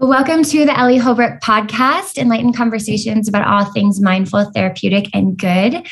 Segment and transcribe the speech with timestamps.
[0.00, 5.86] Welcome to the Ellie Holbrook podcast, enlightened conversations about all things mindful, therapeutic, and good.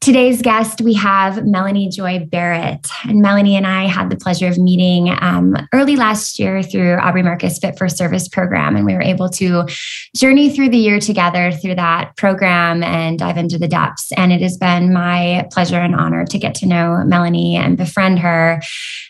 [0.00, 2.88] Today's guest, we have Melanie Joy Barrett.
[3.04, 7.22] And Melanie and I had the pleasure of meeting um, early last year through Aubrey
[7.22, 8.74] Marcus Fit for Service program.
[8.74, 9.68] And we were able to
[10.16, 14.10] journey through the year together through that program and dive into the depths.
[14.16, 18.18] And it has been my pleasure and honor to get to know Melanie and befriend
[18.18, 18.60] her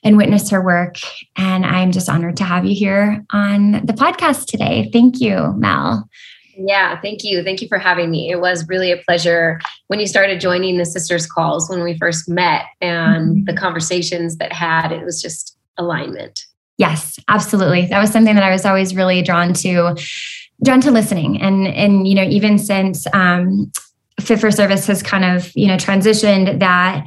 [0.05, 0.97] and witness her work.
[1.37, 4.89] And I'm just honored to have you here on the podcast today.
[4.93, 6.09] Thank you, Mel.
[6.57, 7.43] Yeah, thank you.
[7.43, 8.31] Thank you for having me.
[8.31, 12.29] It was really a pleasure when you started joining the sisters calls when we first
[12.29, 13.45] met and mm-hmm.
[13.45, 16.45] the conversations that had it was just alignment.
[16.79, 17.87] Yes, absolutely.
[17.87, 19.97] That was something that I was always really drawn to
[20.63, 23.73] drawn to listening and and you know even since um
[24.21, 27.07] fit for service has kind of you know transitioned that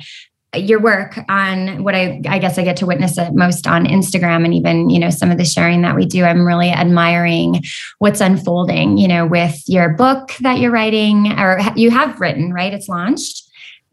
[0.54, 4.45] your work on what I, I guess I get to witness it most on Instagram
[4.45, 6.23] and even, you know, some of the sharing that we do.
[6.23, 7.63] I'm really admiring
[7.99, 12.74] what's unfolding, you know, with your book that you're writing or you have written, right?
[12.74, 13.45] It's launched.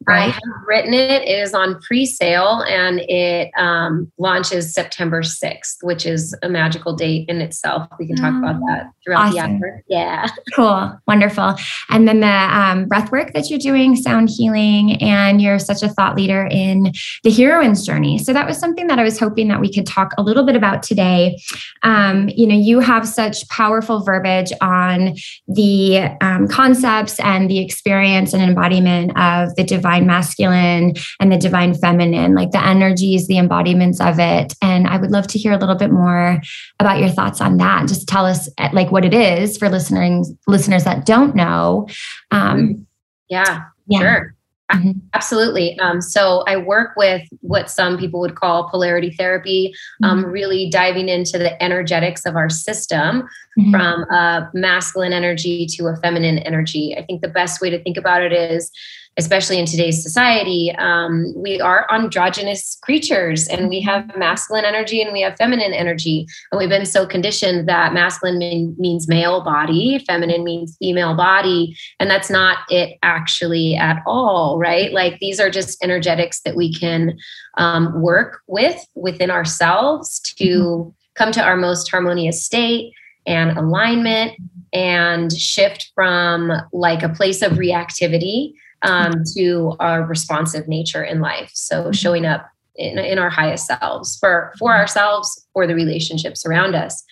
[0.06, 0.20] Right.
[0.20, 1.22] I have written it.
[1.22, 7.28] It is on pre-sale and it um, launches September 6th, which is a magical date
[7.28, 7.88] in itself.
[7.98, 9.60] We can talk about that throughout awesome.
[9.60, 9.84] the hour.
[9.88, 10.28] Yeah.
[10.54, 11.00] Cool.
[11.06, 11.54] Wonderful.
[11.88, 15.88] And then the um, breath work that you're doing, sound healing, and you're such a
[15.88, 18.18] thought leader in the heroine's journey.
[18.18, 20.56] So that was something that I was hoping that we could talk a little bit
[20.56, 21.40] about today.
[21.84, 25.14] Um, you know, you have such powerful verbiage on
[25.48, 31.36] the um, concepts and the experience and embodiment of the divine divine masculine and the
[31.36, 34.54] divine feminine, like the energies, the embodiments of it.
[34.62, 36.40] And I would love to hear a little bit more
[36.80, 37.88] about your thoughts on that.
[37.88, 41.88] Just tell us eh, like what it is for listeners listeners that don't know.
[42.30, 42.86] Um,
[43.28, 44.34] yeah, yeah, sure.
[44.72, 44.92] Mm-hmm.
[45.12, 45.78] Absolutely.
[45.80, 50.30] Um, so I work with what some people would call polarity therapy, um, mm-hmm.
[50.30, 53.70] really diving into the energetics of our system mm-hmm.
[53.70, 56.94] from a masculine energy to a feminine energy.
[56.96, 58.70] I think the best way to think about it is
[59.18, 65.12] especially in today's society, um, we are androgynous creatures and we have masculine energy and
[65.12, 66.26] we have feminine energy.
[66.50, 71.76] And we've been so conditioned that masculine mean, means male body, feminine means female body.
[72.00, 74.92] And that's not it actually at all, right?
[74.92, 77.18] Like these are just energetics that we can
[77.58, 80.90] um, work with within ourselves to mm-hmm.
[81.14, 82.94] come to our most harmonious state
[83.26, 84.32] and alignment
[84.72, 91.50] and shift from like a place of reactivity um, to our responsive nature in life.
[91.54, 91.92] So mm-hmm.
[91.92, 97.02] showing up in, in our highest selves for for ourselves, for the relationships around us.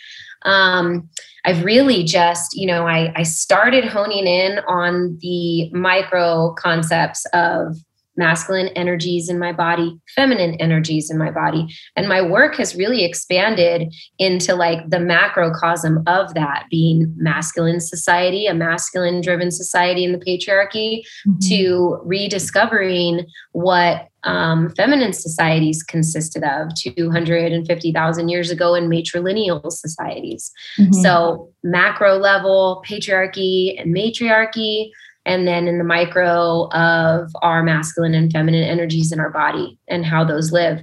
[0.42, 1.08] Um,
[1.44, 7.76] I've really just, you know, I, I started honing in on the micro concepts of
[8.20, 11.66] masculine energies in my body, feminine energies in my body.
[11.97, 18.47] And my work has really expanded into like the macrocosm of that being masculine society,
[18.47, 21.38] a masculine driven society in the patriarchy, mm-hmm.
[21.48, 30.52] to rediscovering what um, feminine societies consisted of 250,000 years ago in matrilineal societies.
[30.78, 30.92] Mm-hmm.
[30.92, 34.92] So, macro level, patriarchy and matriarchy
[35.26, 40.04] and then in the micro of our masculine and feminine energies in our body and
[40.04, 40.82] how those live.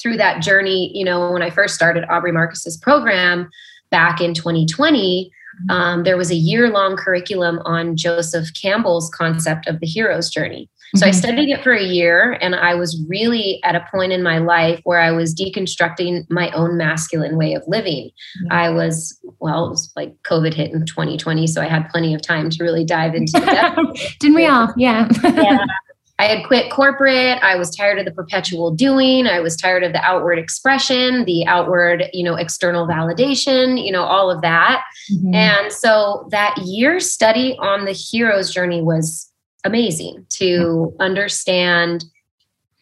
[0.00, 3.50] Through that journey you know when i first started aubrey marcus's program
[3.90, 5.28] back in 2020
[5.70, 10.70] um, there was a year long curriculum on joseph campbell's concept of the hero's journey
[10.94, 11.08] so mm-hmm.
[11.08, 14.38] I studied it for a year and I was really at a point in my
[14.38, 18.10] life where I was deconstructing my own masculine way of living.
[18.10, 18.52] Mm-hmm.
[18.52, 21.46] I was, well, it was like COVID hit in 2020.
[21.46, 24.16] So I had plenty of time to really dive into it.
[24.20, 24.72] Didn't we all?
[24.76, 25.08] Yeah.
[25.22, 25.64] yeah.
[26.20, 27.38] I had quit corporate.
[27.42, 29.28] I was tired of the perpetual doing.
[29.28, 34.02] I was tired of the outward expression, the outward, you know, external validation, you know,
[34.02, 34.82] all of that.
[35.12, 35.34] Mm-hmm.
[35.34, 39.30] And so that year study on the hero's journey was
[39.64, 42.04] amazing to understand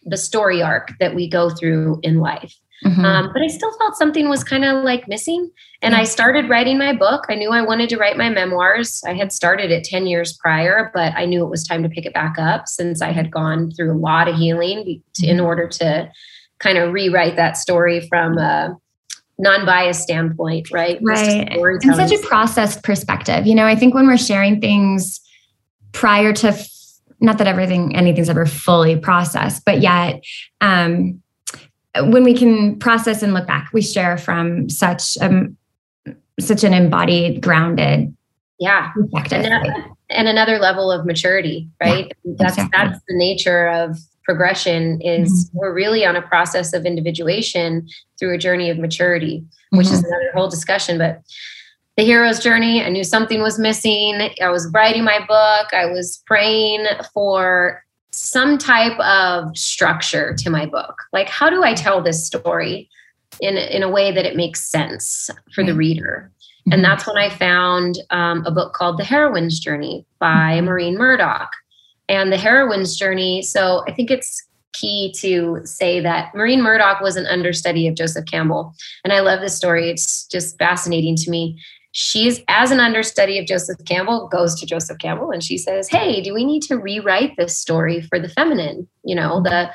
[0.04, 2.54] the story arc that we go through in life.
[2.84, 3.04] Mm-hmm.
[3.04, 5.50] Um, but I still felt something was kind of like missing.
[5.82, 7.24] And I started writing my book.
[7.28, 9.02] I knew I wanted to write my memoirs.
[9.06, 12.06] I had started it 10 years prior, but I knew it was time to pick
[12.06, 15.46] it back up since I had gone through a lot of healing to, in mm-hmm.
[15.46, 16.10] order to
[16.58, 18.76] kind of rewrite that story from a
[19.38, 20.98] non-biased standpoint, right?
[21.02, 21.48] Right.
[21.50, 23.46] And such a processed perspective.
[23.46, 25.20] You know, I think when we're sharing things
[25.96, 26.54] prior to
[27.20, 30.22] not that everything anything's ever fully processed but yet
[30.60, 31.22] um,
[31.98, 35.56] when we can process and look back we share from such um
[36.38, 38.14] such an embodied grounded
[38.60, 42.70] yeah and, that, and another level of maturity right yeah, that's exactly.
[42.72, 45.58] that's the nature of progression is mm-hmm.
[45.58, 47.88] we're really on a process of individuation
[48.18, 49.94] through a journey of maturity which mm-hmm.
[49.94, 51.22] is another whole discussion but
[51.96, 52.82] the hero's journey.
[52.82, 54.30] I knew something was missing.
[54.42, 55.72] I was writing my book.
[55.72, 61.02] I was praying for some type of structure to my book.
[61.12, 62.88] Like, how do I tell this story
[63.40, 66.30] in, in a way that it makes sense for the reader?
[66.66, 66.82] And mm-hmm.
[66.82, 70.66] that's when I found um, a book called The Heroine's Journey by mm-hmm.
[70.66, 71.50] Maureen Murdock.
[72.08, 77.16] And The Heroine's Journey, so I think it's key to say that Maureen Murdock was
[77.16, 78.74] an understudy of Joseph Campbell.
[79.04, 79.90] And I love this story.
[79.90, 81.58] It's just fascinating to me
[81.98, 86.20] she's as an understudy of Joseph Campbell goes to Joseph Campbell and she says, "Hey,
[86.20, 88.86] do we need to rewrite this story for the feminine?
[89.02, 89.70] You know, the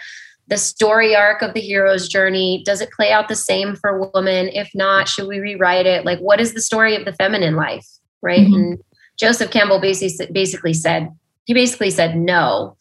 [0.47, 4.49] the story arc of the hero's journey does it play out the same for women?
[4.49, 6.05] If not, should we rewrite it?
[6.05, 7.87] Like what is the story of the feminine life,
[8.21, 8.53] right?" Mm-hmm.
[8.53, 8.83] And
[9.17, 11.09] Joseph Campbell basically basically said
[11.45, 12.77] he basically said no.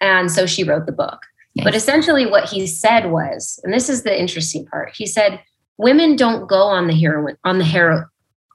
[0.00, 1.18] And so she wrote the book.
[1.54, 1.64] Yes.
[1.64, 4.92] But essentially what he said was, and this is the interesting part.
[4.94, 5.40] He said
[5.78, 8.04] women don't go on the heroine on the hero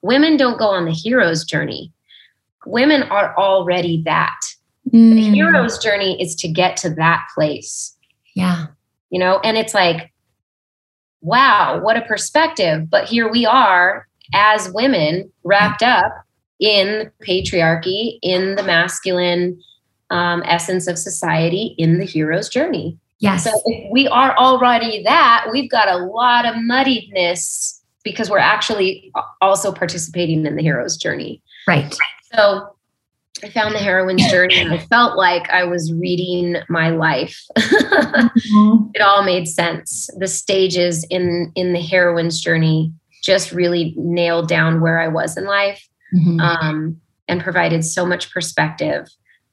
[0.02, 1.92] Women don't go on the hero's journey.
[2.66, 4.40] Women are already that.
[4.92, 5.14] Mm.
[5.14, 7.96] The hero's journey is to get to that place.
[8.34, 8.66] Yeah.
[9.10, 10.12] You know, and it's like,
[11.20, 12.88] wow, what a perspective.
[12.88, 16.12] But here we are as women wrapped up
[16.60, 19.60] in patriarchy, in the masculine
[20.10, 22.98] um, essence of society, in the hero's journey.
[23.18, 23.44] Yes.
[23.44, 29.12] So if we are already that, we've got a lot of muddiness because we're actually
[29.40, 31.42] also participating in the hero's journey.
[31.66, 31.94] Right.
[32.34, 32.74] So
[33.42, 37.40] I found the heroine's journey and I felt like I was reading my life.
[37.58, 38.90] mm-hmm.
[38.94, 40.08] It all made sense.
[40.18, 42.92] The stages in in the heroine's journey
[43.22, 46.40] just really nailed down where I was in life mm-hmm.
[46.40, 49.06] um, and provided so much perspective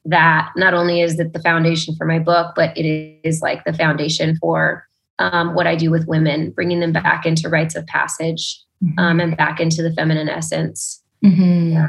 [0.06, 2.86] that not only is it the foundation for my book, but it
[3.24, 4.87] is like the foundation for
[5.20, 9.00] um, what I do with women, bringing them back into rites of passage mm-hmm.
[9.00, 11.02] um, and back into the feminine essence.
[11.24, 11.74] Mm-hmm.
[11.74, 11.88] Yeah.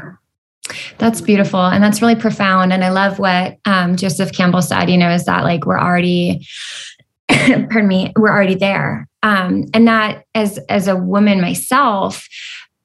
[0.97, 1.61] That's beautiful.
[1.61, 2.73] And that's really profound.
[2.73, 6.45] And I love what um, Joseph Campbell said, you know, is that like we're already,
[7.29, 9.07] pardon me, we're already there.
[9.23, 12.27] Um, and that as, as a woman myself,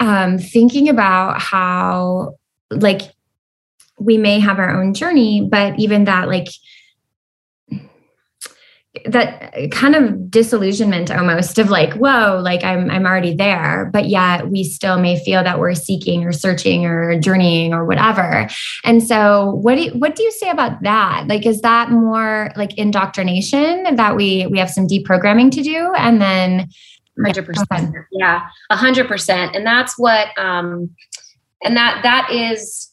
[0.00, 2.36] um, thinking about how
[2.70, 3.02] like
[3.98, 6.48] we may have our own journey, but even that like
[9.04, 14.48] that kind of disillusionment almost of like whoa like i'm i'm already there but yet
[14.50, 18.48] we still may feel that we're seeking or searching or journeying or whatever.
[18.84, 21.26] And so what do you, what do you say about that?
[21.28, 26.20] Like is that more like indoctrination that we we have some deprogramming to do and
[26.20, 26.68] then
[27.18, 28.40] 100% yeah
[28.72, 30.90] 100% and that's what um
[31.62, 32.90] and that that is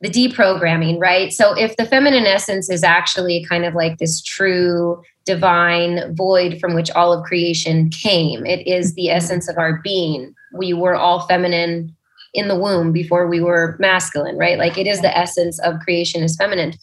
[0.00, 1.32] the deprogramming, right?
[1.32, 6.74] So if the feminine essence is actually kind of like this true divine void from
[6.74, 9.16] which all of creation came, it is the mm-hmm.
[9.16, 10.34] essence of our being.
[10.52, 11.94] We were all feminine
[12.32, 14.58] in the womb before we were masculine, right?
[14.58, 16.74] Like it is the essence of creation is feminine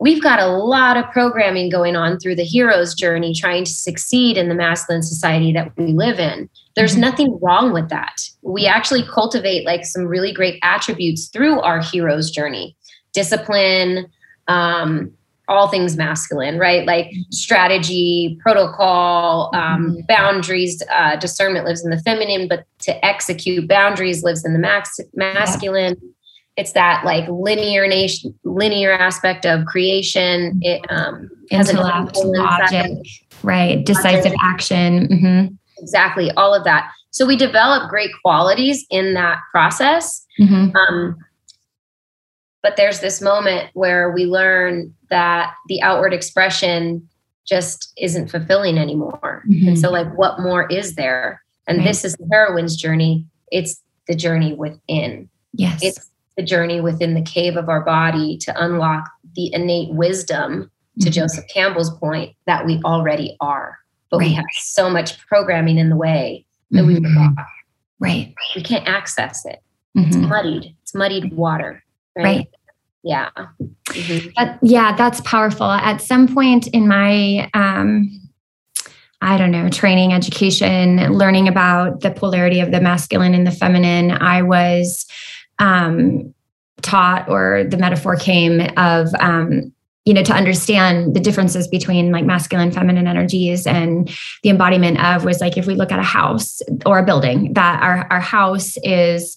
[0.00, 4.36] we've got a lot of programming going on through the hero's journey trying to succeed
[4.36, 7.02] in the masculine society that we live in there's mm-hmm.
[7.02, 12.30] nothing wrong with that we actually cultivate like some really great attributes through our hero's
[12.30, 12.76] journey
[13.12, 14.06] discipline
[14.48, 15.10] um,
[15.46, 17.30] all things masculine right like mm-hmm.
[17.30, 20.00] strategy protocol um, mm-hmm.
[20.08, 25.00] boundaries uh, discernment lives in the feminine but to execute boundaries lives in the max-
[25.14, 26.08] masculine yeah
[26.56, 32.90] it's that like linear nation linear aspect of creation it um intellect logic
[33.42, 34.38] right decisive logic.
[34.42, 35.54] action mm-hmm.
[35.78, 40.74] exactly all of that so we develop great qualities in that process mm-hmm.
[40.76, 41.16] um,
[42.62, 47.06] but there's this moment where we learn that the outward expression
[47.46, 49.68] just isn't fulfilling anymore mm-hmm.
[49.68, 51.84] and so like what more is there and right.
[51.84, 57.22] this is the heroine's journey it's the journey within yes it's the journey within the
[57.22, 61.12] cave of our body to unlock the innate wisdom to mm-hmm.
[61.12, 63.78] Joseph Campbell's point that we already are.
[64.10, 64.28] But right.
[64.28, 66.88] we have so much programming in the way that mm-hmm.
[66.88, 67.46] we forgot.
[67.98, 68.34] Right.
[68.54, 69.60] We can't access it.
[69.96, 70.08] Mm-hmm.
[70.08, 70.76] It's muddied.
[70.82, 71.82] It's muddied water.
[72.16, 72.24] Right.
[72.24, 72.48] right.
[73.02, 73.30] Yeah.
[73.60, 74.66] Mm-hmm.
[74.66, 75.66] yeah, that's powerful.
[75.66, 78.20] At some point in my um
[79.20, 84.10] I don't know, training, education, learning about the polarity of the masculine and the feminine,
[84.10, 85.06] I was
[85.58, 86.34] um,
[86.82, 89.72] taught or the metaphor came of um,
[90.04, 94.10] you know to understand the differences between like masculine feminine energies and
[94.42, 97.82] the embodiment of was like if we look at a house or a building that
[97.82, 99.36] our our house is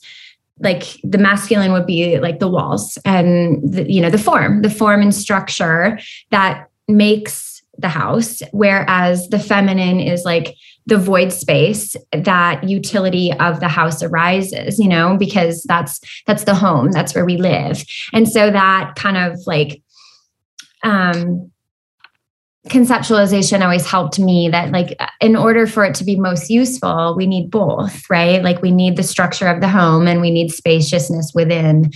[0.59, 4.69] like the masculine would be like the walls and the, you know the form the
[4.69, 5.99] form and structure
[6.31, 10.55] that makes the house whereas the feminine is like
[10.87, 16.55] the void space that utility of the house arises you know because that's that's the
[16.55, 17.83] home that's where we live.
[18.13, 19.81] And so that kind of like
[20.83, 21.51] um
[22.67, 27.27] conceptualization always helped me that like in order for it to be most useful we
[27.27, 28.41] need both right?
[28.41, 31.91] Like we need the structure of the home and we need spaciousness within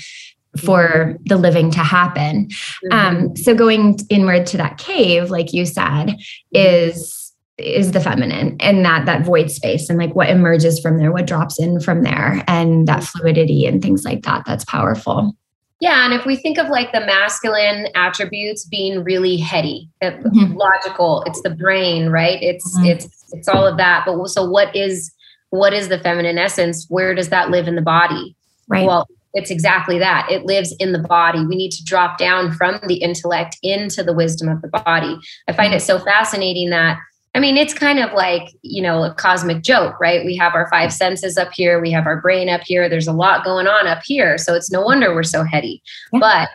[0.57, 2.48] for the living to happen.
[2.50, 2.91] Mm-hmm.
[2.91, 6.17] um so going inward to that cave like you said
[6.51, 7.20] is
[7.58, 11.27] is the feminine and that that void space and like what emerges from there what
[11.27, 15.36] drops in from there and that fluidity and things like that that's powerful
[15.81, 20.53] yeah, and if we think of like the masculine attributes being really heady, uh, mm-hmm.
[20.53, 22.38] logical, it's the brain, right?
[22.39, 22.86] It's mm-hmm.
[22.86, 24.03] it's it's all of that.
[24.05, 25.12] But so what is
[25.50, 26.86] what is the feminine essence?
[26.89, 28.36] Where does that live in the body?
[28.67, 28.86] Right.
[28.86, 30.29] Well, it's exactly that.
[30.29, 31.43] It lives in the body.
[31.48, 35.17] We need to drop down from the intellect into the wisdom of the body.
[35.48, 37.00] I find it so fascinating that
[37.33, 40.25] I mean, it's kind of like, you know, a cosmic joke, right?
[40.25, 42.89] We have our five senses up here, we have our brain up here.
[42.89, 44.38] There's a lot going on up here.
[44.38, 45.81] So it's no wonder we're so heady.
[46.11, 46.19] Yeah.
[46.19, 46.50] But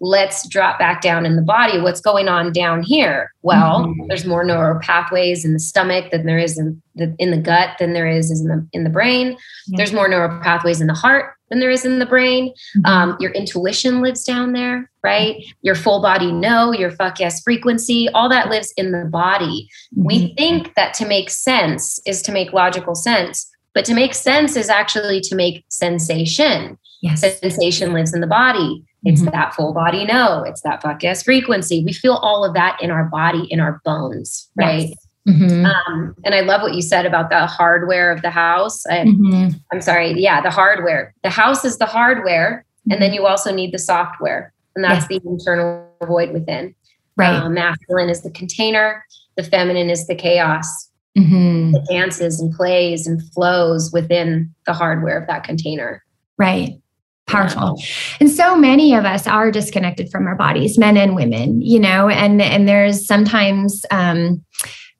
[0.00, 1.80] let's drop back down in the body.
[1.80, 3.32] What's going on down here?
[3.42, 4.06] Well, mm-hmm.
[4.08, 7.78] there's more neural pathways in the stomach than there is in the, in the gut
[7.78, 9.36] than there is in the in the brain.
[9.66, 9.76] Yeah.
[9.76, 12.50] There's more neural pathways in the heart than there is in the brain.
[12.50, 12.86] Mm-hmm.
[12.86, 15.42] Um, your intuition lives down there, right?
[15.62, 19.68] Your full body know, your fuck yes frequency, all that lives in the body.
[19.94, 20.04] Mm-hmm.
[20.04, 24.56] We think that to make sense is to make logical sense, but to make sense
[24.56, 26.78] is actually to make sensation.
[27.00, 27.20] Yes.
[27.20, 28.84] Sensation lives in the body.
[29.04, 29.30] It's mm-hmm.
[29.30, 31.84] that full body no, It's that fuck yes frequency.
[31.84, 34.88] We feel all of that in our body, in our bones, right?
[34.88, 34.98] Yes.
[35.28, 35.66] Mm-hmm.
[35.66, 38.86] Um, and I love what you said about the hardware of the house.
[38.86, 39.56] I, mm-hmm.
[39.70, 40.12] I'm sorry.
[40.12, 41.14] Yeah, the hardware.
[41.22, 42.64] The house is the hardware.
[42.80, 42.92] Mm-hmm.
[42.92, 44.52] And then you also need the software.
[44.74, 45.20] And that's yes.
[45.22, 46.74] the internal void within.
[47.16, 47.34] Right.
[47.34, 49.04] Um, masculine is the container,
[49.36, 50.88] the feminine is the chaos.
[51.16, 51.74] Mm-hmm.
[51.74, 56.04] It dances and plays and flows within the hardware of that container.
[56.38, 56.80] Right
[57.28, 57.80] powerful.
[58.20, 62.08] And so many of us are disconnected from our bodies men and women you know
[62.08, 64.44] and and there's sometimes um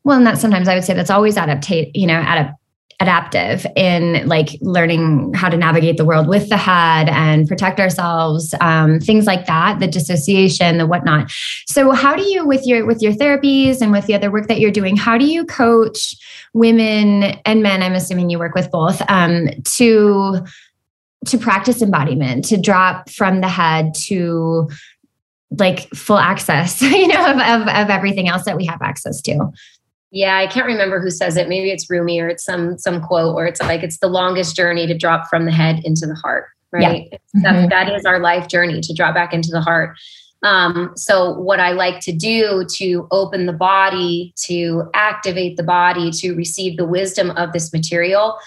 [0.05, 2.55] well not sometimes i would say that's always adaptate you know adapt
[3.01, 8.55] adaptive in like learning how to navigate the world with the head and protect ourselves
[8.61, 11.31] um, things like that the dissociation the whatnot.
[11.67, 14.59] So how do you with your with your therapies and with the other work that
[14.59, 16.17] you're doing how do you coach
[16.55, 20.41] women and men i'm assuming you work with both um, to
[21.27, 24.69] to practice embodiment, to drop from the head to
[25.59, 29.51] like full access, you know, of, of, of everything else that we have access to.
[30.11, 31.49] Yeah, I can't remember who says it.
[31.49, 34.87] Maybe it's Rumi or it's some some quote where it's like it's the longest journey
[34.87, 36.47] to drop from the head into the heart.
[36.71, 37.09] Right.
[37.35, 37.53] Yeah.
[37.53, 37.69] Mm-hmm.
[37.69, 39.97] that is our life journey to drop back into the heart.
[40.43, 46.11] Um, so, what I like to do to open the body, to activate the body,
[46.13, 48.39] to receive the wisdom of this material,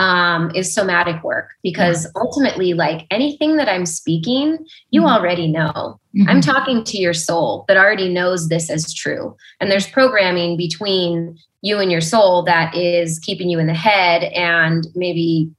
[0.00, 4.56] um, is somatic work because ultimately, like anything that I'm speaking,
[4.88, 5.10] you mm-hmm.
[5.10, 6.00] already know.
[6.16, 6.26] Mm-hmm.
[6.26, 9.36] I'm talking to your soul that already knows this as true.
[9.60, 14.24] And there's programming between you and your soul that is keeping you in the head
[14.32, 15.50] and maybe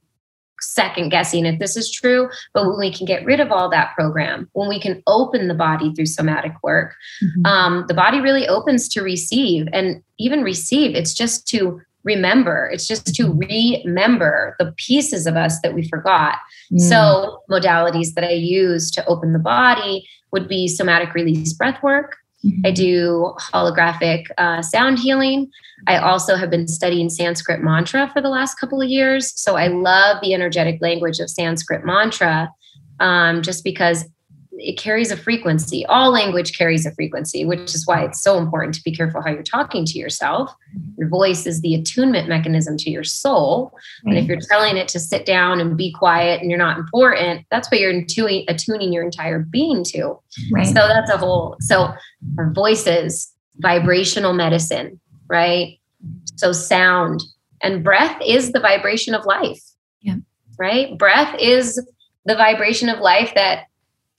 [0.60, 2.28] second guessing if this is true.
[2.52, 5.54] But when we can get rid of all that program, when we can open the
[5.54, 7.46] body through somatic work, mm-hmm.
[7.46, 10.96] um, the body really opens to receive and even receive.
[10.96, 12.68] It's just to remember.
[12.72, 16.36] It's just to remember the pieces of us that we forgot.
[16.72, 16.80] Mm.
[16.80, 22.16] So, modalities that I use to open the body would be somatic release breath work.
[22.44, 22.66] Mm-hmm.
[22.66, 25.50] I do holographic uh, sound healing.
[25.86, 29.32] I also have been studying Sanskrit mantra for the last couple of years.
[29.40, 32.50] So I love the energetic language of Sanskrit mantra
[33.00, 34.04] um, just because
[34.58, 35.86] it carries a frequency.
[35.86, 39.30] All language carries a frequency, which is why it's so important to be careful how
[39.30, 40.54] you're talking to yourself.
[40.98, 43.72] Your voice is the attunement mechanism to your soul.
[44.04, 44.32] And if mm-hmm.
[44.32, 47.80] you're telling it to sit down and be quiet and you're not important, that's what
[47.80, 50.18] you're attuning, attuning your entire being to.
[50.52, 50.66] Right.
[50.66, 51.92] So that's a whole, so
[52.38, 55.78] our voices, vibrational medicine, right?
[56.36, 57.22] So sound
[57.62, 59.62] and breath is the vibration of life.
[60.00, 60.16] Yeah.
[60.58, 60.98] Right?
[60.98, 61.80] Breath is
[62.26, 63.66] the vibration of life that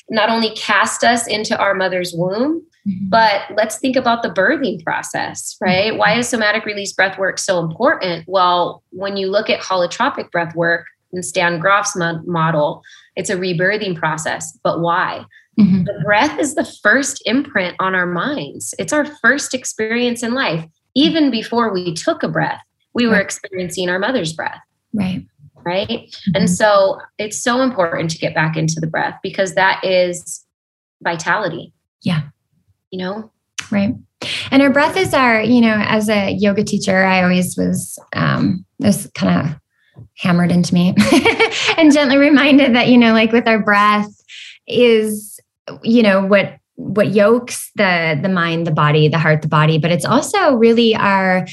[0.10, 3.10] not only cast us into our mother's womb, mm-hmm.
[3.10, 5.92] but let's think about the birthing process, right?
[5.92, 5.98] Mm-hmm.
[5.98, 8.26] Why is somatic release breath work so important?
[8.28, 12.82] Well, when you look at holotropic breath work and Stan Grof's model,
[13.16, 14.58] it's a rebirthing process.
[14.64, 15.26] But why?
[15.60, 15.84] Mm-hmm.
[15.84, 18.74] The breath is the first imprint on our minds.
[18.80, 20.66] It's our first experience in life.
[20.96, 22.62] Even before we took a breath,
[22.94, 24.60] we were experiencing our mother's breath.
[24.94, 25.26] Right
[25.66, 25.88] right?
[25.90, 26.36] Mm-hmm.
[26.36, 30.46] And so it's so important to get back into the breath because that is
[31.02, 31.74] vitality.
[32.02, 32.24] Yeah.
[32.92, 33.32] You know?
[33.72, 33.96] Right.
[34.52, 38.66] And our breath is our, you know, as a yoga teacher, I always was um
[38.80, 39.56] this kind of
[40.18, 40.96] hammered into me
[41.78, 44.10] and gently reminded that, you know, like with our breath
[44.68, 45.40] is,
[45.84, 49.92] you know, what what yokes the the mind the body the heart the body but
[49.92, 51.46] it's also really our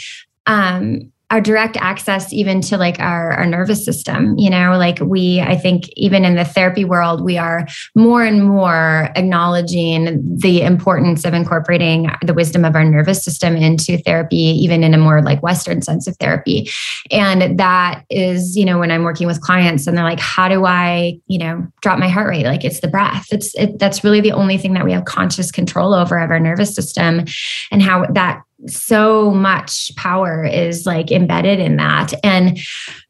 [0.47, 4.77] um our direct access even to like our, our nervous system you know?
[4.77, 10.23] Like we i think even in the therapy world we are more and more acknowledging
[10.39, 14.99] the importance of incorporating the wisdom of our nervous system into therapy even in a
[14.99, 16.71] more like western sense of therapy.
[17.11, 20.65] And that is you know when i'm working with clients and they're like how do
[20.65, 22.45] i you know drop my heart rate?
[22.45, 23.27] Like it's the breath.
[23.31, 26.41] It's it, that's really the only thing that we have conscious control over of our
[26.41, 27.25] nervous system
[27.71, 32.13] and how that so much power is like embedded in that.
[32.23, 32.59] And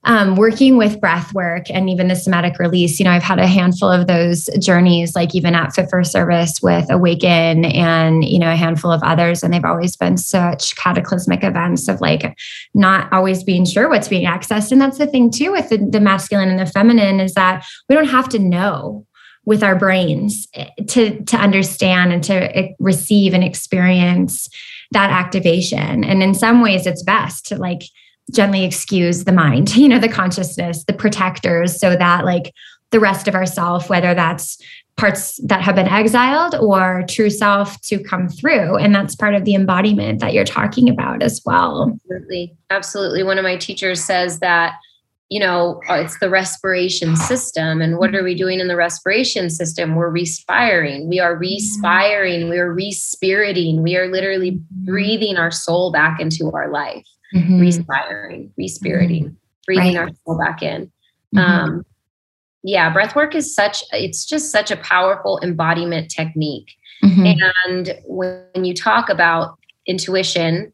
[0.04, 3.46] um, working with breath work and even the somatic release you know i've had a
[3.46, 8.50] handful of those journeys like even at fit for service with awaken and you know
[8.50, 9.42] a handful of others.
[9.42, 12.36] And they've always been such cataclysmic events of like
[12.74, 14.72] not always being sure what's being accessed.
[14.72, 17.94] And that's the thing too with the, the masculine and the feminine is that we
[17.94, 19.06] don't have to know
[19.46, 24.48] with our brains eh, to to understand and to eh, receive and experience
[24.92, 26.04] that activation.
[26.04, 27.82] And in some ways, it's best to like
[28.32, 32.52] gently excuse the mind, you know, the consciousness, the protectors, so that like
[32.90, 34.60] the rest of ourself, whether that's
[34.96, 38.76] parts that have been exiled or true self to come through.
[38.76, 41.90] And that's part of the embodiment that you're talking about as well.
[41.92, 42.54] Absolutely.
[42.68, 43.22] Absolutely.
[43.22, 44.74] One of my teachers says that
[45.30, 47.80] you know, uh, it's the respiration system.
[47.80, 49.94] And what are we doing in the respiration system?
[49.94, 51.08] We're respiring.
[51.08, 52.50] We are respiring.
[52.50, 53.82] We are respiriting.
[53.82, 54.84] We are literally mm-hmm.
[54.84, 57.60] breathing our soul back into our life, mm-hmm.
[57.60, 59.34] respiring, respiriting, mm-hmm.
[59.66, 60.08] breathing right.
[60.08, 60.90] our soul back in.
[61.34, 61.38] Mm-hmm.
[61.38, 61.86] Um,
[62.64, 66.72] yeah, breath work is such, it's just such a powerful embodiment technique.
[67.04, 67.40] Mm-hmm.
[67.40, 69.56] And when you talk about
[69.86, 70.72] intuition,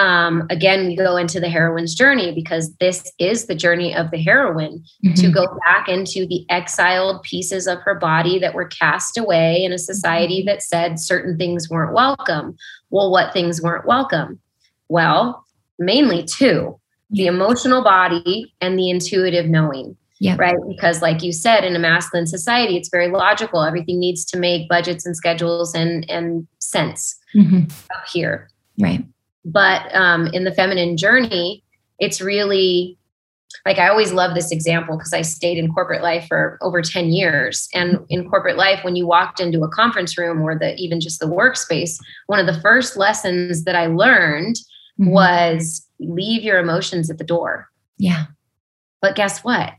[0.00, 4.16] um, again, we go into the heroine's journey because this is the journey of the
[4.16, 5.12] heroine mm-hmm.
[5.12, 9.74] to go back into the exiled pieces of her body that were cast away in
[9.74, 10.46] a society mm-hmm.
[10.46, 12.56] that said certain things weren't welcome.
[12.88, 14.40] Well, what things weren't welcome?
[14.88, 15.44] Well,
[15.78, 16.78] mainly two
[17.12, 19.96] the emotional body and the intuitive knowing.
[20.20, 20.36] Yeah.
[20.38, 20.54] Right.
[20.68, 23.64] Because, like you said, in a masculine society, it's very logical.
[23.64, 27.64] Everything needs to make budgets and schedules and, and sense mm-hmm.
[27.64, 28.48] up here.
[28.78, 29.04] Right
[29.44, 31.62] but um, in the feminine journey,
[31.98, 32.98] it's really
[33.66, 37.10] like I always love this example because I stayed in corporate life for over 10
[37.10, 37.68] years.
[37.74, 41.20] And in corporate life, when you walked into a conference room or the even just
[41.20, 44.56] the workspace, one of the first lessons that I learned
[45.00, 45.10] mm-hmm.
[45.10, 47.68] was leave your emotions at the door.
[47.98, 48.26] Yeah.
[49.02, 49.74] But guess what?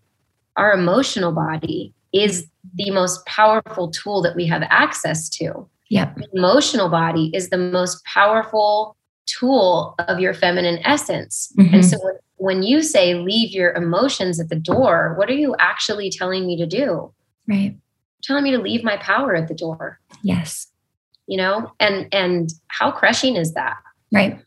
[0.57, 5.67] Our emotional body is the most powerful tool that we have access to.
[5.89, 6.17] Yep.
[6.17, 8.95] The emotional body is the most powerful
[9.25, 11.53] tool of your feminine essence.
[11.57, 11.75] Mm-hmm.
[11.75, 11.97] And so
[12.37, 16.57] when you say leave your emotions at the door, what are you actually telling me
[16.57, 17.13] to do?
[17.47, 17.75] Right.
[18.23, 19.99] telling me to leave my power at the door.
[20.23, 20.67] Yes.
[21.27, 23.77] You know, and and how crushing is that?
[24.11, 24.39] Right.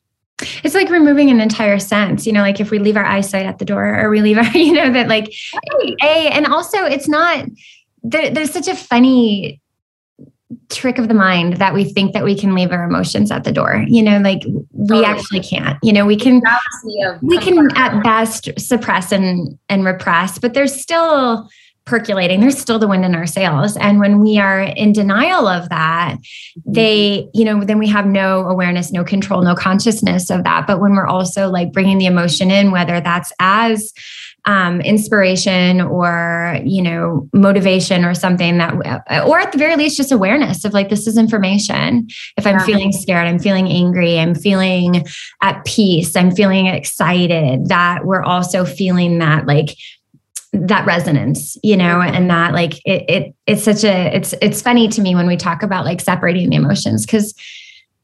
[0.65, 3.59] It's like removing an entire sense, you know, like if we leave our eyesight at
[3.59, 5.95] the door or we leave our, you know, that like right.
[6.03, 7.47] a and also it's not
[8.03, 9.61] there, there's such a funny
[10.75, 13.53] trick of the mind that we think that we can leave our emotions at the
[13.53, 13.85] door.
[13.87, 15.05] You know like we totally.
[15.05, 15.79] actually can't.
[15.83, 16.43] You know we can
[17.23, 21.49] we can at best suppress and and repress but there's still
[21.87, 23.77] percolating there's still the wind in our sails.
[23.77, 26.73] And when we are in denial of that mm-hmm.
[26.73, 30.67] they you know then we have no awareness no control no consciousness of that.
[30.67, 33.93] But when we're also like bringing the emotion in whether that's as
[34.46, 38.74] um, inspiration or you know motivation or something that
[39.26, 42.66] or at the very least just awareness of like this is information if i'm yeah.
[42.66, 45.07] feeling scared i'm feeling angry i'm feeling
[45.42, 49.76] at peace i'm feeling excited that we're also feeling that like
[50.52, 54.88] that resonance you know and that like it, it it's such a it's it's funny
[54.88, 57.35] to me when we talk about like separating the emotions because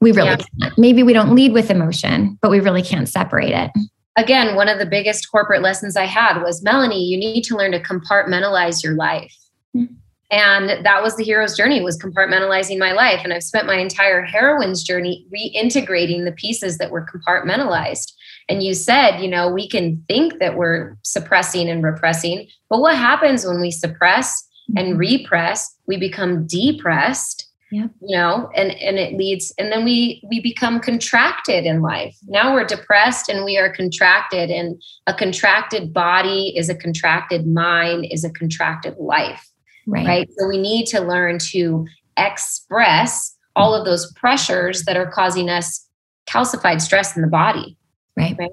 [0.00, 0.37] we really yeah.
[0.37, 3.70] can't maybe we don't lead with emotion but we really can't separate it
[4.16, 7.73] again, one of the biggest corporate lessons I had was Melanie, you need to learn
[7.73, 9.35] to compartmentalize your life.
[9.77, 9.94] Mm-hmm.
[10.33, 13.23] And that was the hero's journey was compartmentalizing my life.
[13.25, 18.12] And I've spent my entire heroine's journey reintegrating the pieces that were compartmentalized.
[18.49, 22.96] And you said, you know, we can think that we're suppressing and repressing, but what
[22.96, 24.46] happens when we suppress
[24.77, 24.99] and mm-hmm.
[24.99, 25.77] repress?
[25.87, 27.87] We become depressed yeah.
[28.01, 32.53] you know and and it leads and then we we become contracted in life now
[32.53, 38.25] we're depressed and we are contracted and a contracted body is a contracted mind is
[38.25, 39.49] a contracted life
[39.87, 40.29] right, right?
[40.37, 45.87] so we need to learn to express all of those pressures that are causing us
[46.27, 47.77] calcified stress in the body.
[48.17, 48.37] Right.
[48.39, 48.51] right.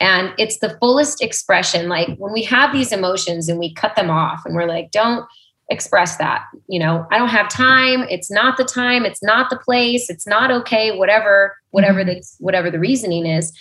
[0.00, 1.88] And it's the fullest expression.
[1.88, 5.24] Like when we have these emotions and we cut them off and we're like, don't
[5.68, 6.44] express that.
[6.68, 8.06] You know, I don't have time.
[8.08, 9.04] It's not the time.
[9.04, 10.08] It's not the place.
[10.10, 10.96] It's not okay.
[10.96, 12.18] Whatever, whatever mm-hmm.
[12.20, 13.52] the whatever the reasoning is.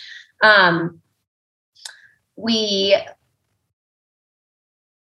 [0.42, 1.02] Um,
[2.36, 2.98] we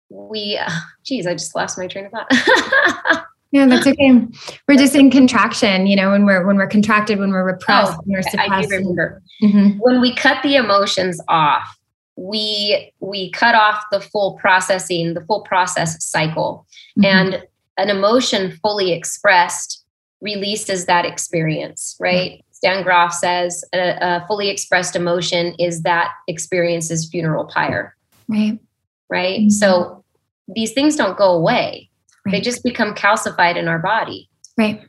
[0.10, 0.60] we
[1.04, 2.32] geez, I just lost my train of thought.
[3.52, 4.22] yeah, that's okay.
[4.68, 8.02] We're just in contraction, you know, when we're when we're contracted, when we're repressed, oh,
[8.06, 8.52] when we're suppressed.
[8.52, 9.22] I do remember.
[9.44, 9.80] Mm-hmm.
[9.80, 11.75] When we cut the emotions off,
[12.16, 16.66] we we cut off the full processing, the full process cycle.
[16.98, 17.06] Mm-hmm.
[17.06, 17.44] And
[17.78, 19.84] an emotion fully expressed
[20.22, 22.32] releases that experience, right?
[22.32, 22.42] Mm-hmm.
[22.52, 27.96] Stan Grof says a, a, fully expressed emotion is that experience's funeral pyre.
[28.30, 28.58] Right.
[29.10, 29.42] Right.
[29.42, 29.50] Mm-hmm.
[29.50, 30.04] So
[30.48, 31.90] these things don't go away.
[32.26, 32.32] Right.
[32.32, 34.30] They just become calcified in our body.
[34.58, 34.82] Right.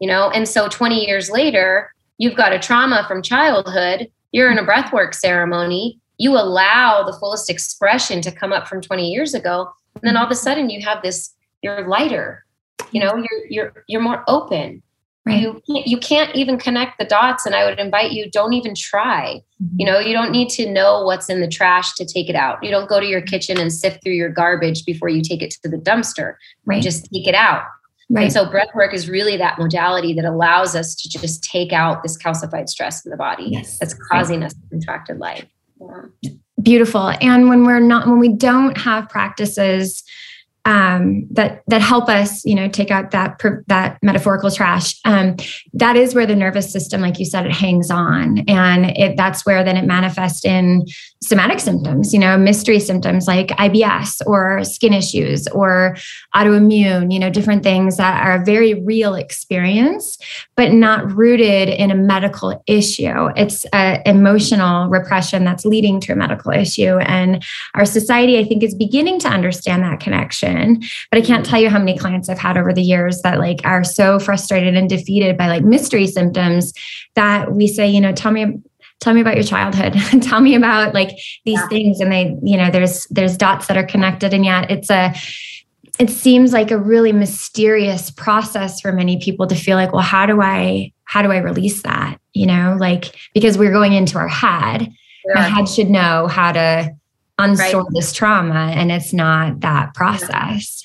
[0.00, 4.58] You know, and so 20 years later, you've got a trauma from childhood, you're in
[4.58, 9.68] a breathwork ceremony, you allow the fullest expression to come up from 20 years ago,
[9.94, 12.44] and then all of a sudden you have this you're lighter.
[12.92, 14.82] You know, you're you're you're more open.
[15.26, 15.42] Right.
[15.42, 19.42] You you can't even connect the dots and I would invite you don't even try.
[19.62, 19.76] Mm-hmm.
[19.78, 22.62] You know, you don't need to know what's in the trash to take it out.
[22.62, 25.50] You don't go to your kitchen and sift through your garbage before you take it
[25.62, 26.36] to the dumpster.
[26.64, 26.76] Right.
[26.76, 27.64] You just take it out.
[28.08, 28.24] Right.
[28.24, 32.02] And so breath work is really that modality that allows us to just take out
[32.02, 33.78] this calcified stress in the body yes.
[33.78, 34.46] that's causing right.
[34.46, 35.44] us contracted life.
[36.62, 37.12] Beautiful.
[37.20, 40.02] And when we're not, when we don't have practices
[40.68, 45.00] um, that that help us, you know, take out that that metaphorical trash.
[45.06, 45.36] Um,
[45.72, 49.46] that is where the nervous system, like you said, it hangs on, and it that's
[49.46, 50.84] where then it manifests in
[51.22, 52.12] somatic symptoms.
[52.12, 55.96] You know, mystery symptoms like IBS or skin issues or
[56.36, 57.10] autoimmune.
[57.10, 60.18] You know, different things that are a very real experience,
[60.54, 63.30] but not rooted in a medical issue.
[63.36, 67.42] It's an emotional repression that's leading to a medical issue, and
[67.74, 70.57] our society, I think, is beginning to understand that connection
[71.10, 71.50] but I can't mm-hmm.
[71.50, 74.76] tell you how many clients I've had over the years that like are so frustrated
[74.76, 76.72] and defeated by like mystery symptoms
[77.14, 78.60] that we say, you know, tell me
[79.00, 79.94] tell me about your childhood.
[80.22, 81.10] Tell me about like
[81.44, 81.68] these yeah.
[81.68, 82.00] things.
[82.00, 85.14] And they you know there's there's dots that are connected and yet it's a
[85.98, 90.26] it seems like a really mysterious process for many people to feel like well how
[90.26, 92.18] do i how do i release that?
[92.32, 94.92] You know like because we're going into our head.
[95.26, 95.34] Yeah.
[95.34, 96.90] my head should know how to
[97.38, 97.92] unstore right.
[97.92, 100.82] this trauma and it's not that process.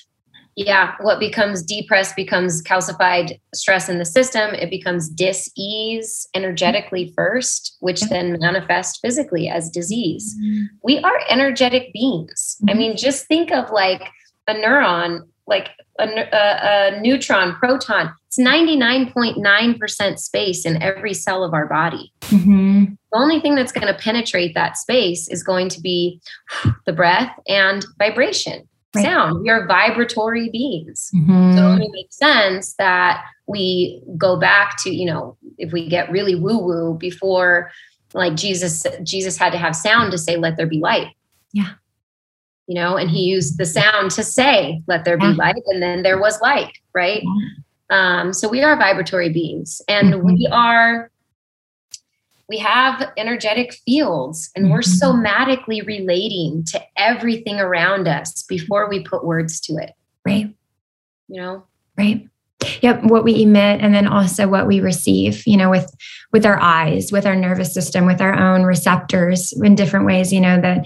[0.56, 4.54] Yeah what becomes depressed becomes calcified stress in the system.
[4.54, 10.36] It becomes dis-ease energetically first which then manifests physically as disease.
[10.40, 10.64] Mm-hmm.
[10.84, 12.58] we are energetic beings.
[12.62, 12.70] Mm-hmm.
[12.70, 14.04] i mean just think of like
[14.48, 18.14] a neuron like a, a, a neutron proton.
[18.28, 22.12] It's 99.9% space in every cell of our body.
[22.22, 22.94] Mm-hmm.
[23.14, 26.20] The only thing that's going to penetrate that space is going to be
[26.86, 29.06] the breath and vibration right.
[29.06, 31.56] sound we are vibratory beings mm-hmm.
[31.56, 36.12] so it only makes sense that we go back to you know if we get
[36.12, 37.72] really woo woo before
[38.14, 41.08] like jesus jesus had to have sound to say let there be light
[41.54, 41.74] yeah
[42.68, 45.34] you know, and he used the sound to say, let there be yeah.
[45.34, 45.62] light.
[45.68, 47.22] And then there was light, right?
[47.24, 47.50] Yeah.
[47.90, 50.26] Um, so we are vibratory beings and mm-hmm.
[50.26, 51.12] we are,
[52.50, 54.74] we have energetic fields and mm-hmm.
[54.74, 59.92] we're somatically relating to everything around us before we put words to it.
[60.26, 60.54] Right.
[61.28, 61.64] You know?
[61.98, 62.28] Right
[62.82, 65.94] yep what we emit and then also what we receive you know with
[66.32, 70.42] with our eyes with our nervous system with our own receptors in different ways you
[70.42, 70.86] know that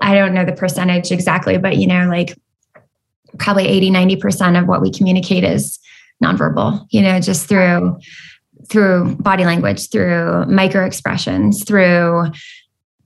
[0.00, 2.36] i don't know the percentage exactly but you know like
[3.38, 5.78] probably 80 90% of what we communicate is
[6.22, 7.98] nonverbal you know just through
[8.68, 12.24] through body language through micro expressions through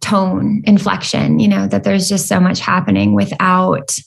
[0.01, 3.99] tone inflection you know that there's just so much happening without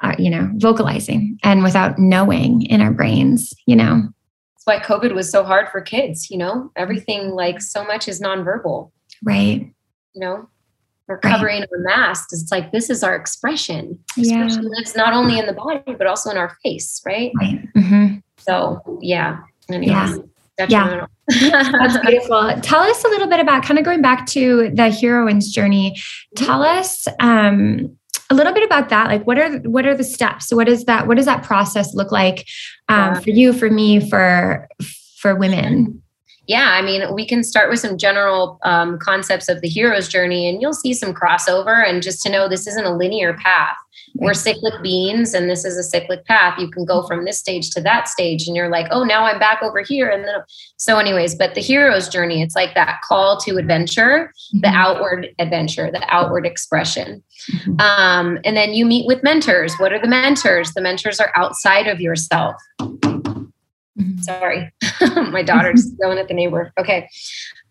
[0.00, 4.02] uh, you know, vocalizing and without knowing in our brains, you know.
[4.54, 8.20] That's why COVID was so hard for kids, you know, everything like so much is
[8.20, 8.90] nonverbal.
[9.22, 9.72] Right.
[10.14, 10.48] You know,
[11.08, 11.68] we're covering right.
[11.72, 12.32] our masks.
[12.32, 13.98] It's like this is our expression.
[14.16, 14.68] Expression yeah.
[14.68, 17.32] lives not only in the body, but also in our face, right?
[17.40, 17.74] Right.
[17.74, 18.16] Mm-hmm.
[18.38, 19.40] So, yeah.
[19.70, 20.16] Anyways, yeah.
[20.58, 21.06] Yeah.
[21.28, 22.54] That's beautiful.
[22.62, 25.96] Tell us a little bit about kind of going back to the heroine's journey.
[26.36, 27.96] Tell us um,
[28.30, 31.06] a little bit about that like what are what are the steps what is that
[31.06, 32.46] what does that process look like
[32.88, 34.68] um, for you for me for
[35.18, 36.02] for women
[36.46, 40.48] yeah, I mean, we can start with some general um, concepts of the hero's journey,
[40.48, 41.88] and you'll see some crossover.
[41.88, 43.76] And just to know this isn't a linear path.
[44.16, 46.58] We're cyclic beings, and this is a cyclic path.
[46.58, 49.40] You can go from this stage to that stage, and you're like, oh, now I'm
[49.40, 50.08] back over here.
[50.08, 50.34] And then,
[50.76, 54.76] so, anyways, but the hero's journey, it's like that call to adventure, the mm-hmm.
[54.76, 57.24] outward adventure, the outward expression.
[57.50, 57.80] Mm-hmm.
[57.80, 59.74] Um, and then you meet with mentors.
[59.78, 60.72] What are the mentors?
[60.74, 62.54] The mentors are outside of yourself.
[63.98, 64.20] Mm-hmm.
[64.22, 64.72] Sorry,
[65.30, 66.72] my daughter's going at the neighbor.
[66.78, 67.08] Okay.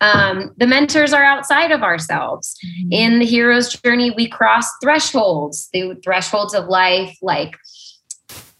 [0.01, 2.55] Um, the mentors are outside of ourselves.
[2.65, 2.91] Mm-hmm.
[2.91, 7.55] In the hero's journey, we cross thresholds, the thresholds of life, like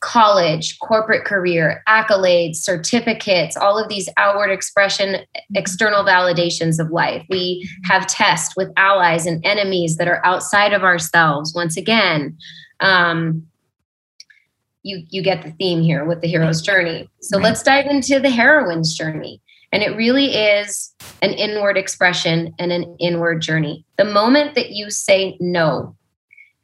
[0.03, 5.55] college, corporate career, accolades, certificates, all of these outward expression, mm-hmm.
[5.55, 7.25] external validations of life.
[7.29, 7.91] We mm-hmm.
[7.91, 11.53] have tests with allies and enemies that are outside of ourselves.
[11.55, 12.37] Once again,
[12.81, 13.47] um,
[14.83, 17.09] you you get the theme here with the hero's journey.
[17.21, 17.45] So right.
[17.45, 19.41] let's dive into the heroine's journey.
[19.71, 20.93] And it really is
[21.23, 23.85] an inward expression and an inward journey.
[23.97, 25.95] The moment that you say no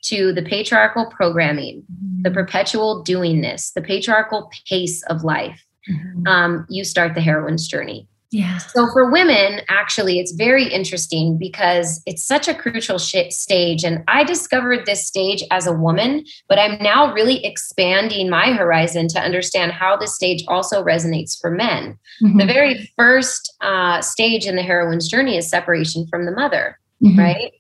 [0.04, 2.22] to the patriarchal programming, mm-hmm.
[2.22, 6.28] the perpetual doingness, the patriarchal pace of life, mm-hmm.
[6.28, 8.08] um, you start the heroine's journey.
[8.32, 8.58] Yeah.
[8.58, 13.84] So for women, actually, it's very interesting because it's such a crucial sh- stage.
[13.84, 19.08] And I discovered this stage as a woman, but I'm now really expanding my horizon
[19.10, 21.98] to understand how this stage also resonates for men.
[22.22, 22.38] Mm-hmm.
[22.38, 27.20] The very first uh, stage in the heroine's journey is separation from the mother, mm-hmm.
[27.20, 27.52] right?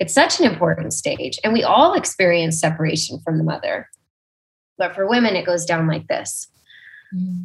[0.00, 1.38] It's such an important stage.
[1.44, 3.88] And we all experience separation from the mother.
[4.78, 6.48] But for women, it goes down like this.
[7.14, 7.44] Mm-hmm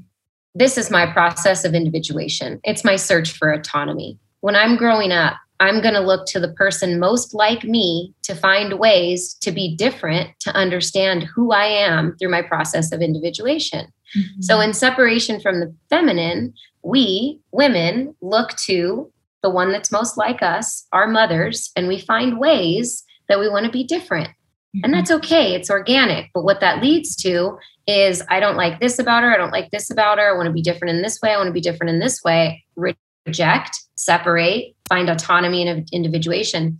[0.55, 2.59] this is my process of individuation.
[2.63, 4.19] It's my search for autonomy.
[4.41, 8.35] When I'm growing up, I'm going to look to the person most like me to
[8.35, 13.85] find ways to be different, to understand who I am through my process of individuation.
[14.17, 14.41] Mm-hmm.
[14.41, 19.11] So, in separation from the feminine, we women look to
[19.41, 23.65] the one that's most like us, our mothers, and we find ways that we want
[23.65, 24.29] to be different.
[24.29, 24.79] Mm-hmm.
[24.83, 26.29] And that's okay, it's organic.
[26.33, 29.33] But what that leads to is I don't like this about her.
[29.33, 30.33] I don't like this about her.
[30.33, 31.31] I want to be different in this way.
[31.31, 32.63] I want to be different in this way.
[32.75, 36.79] Reject, separate, find autonomy and individuation.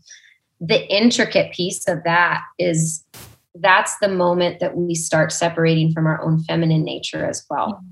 [0.62, 3.04] The intricate piece of that is
[3.56, 7.84] that's the moment that we start separating from our own feminine nature as well.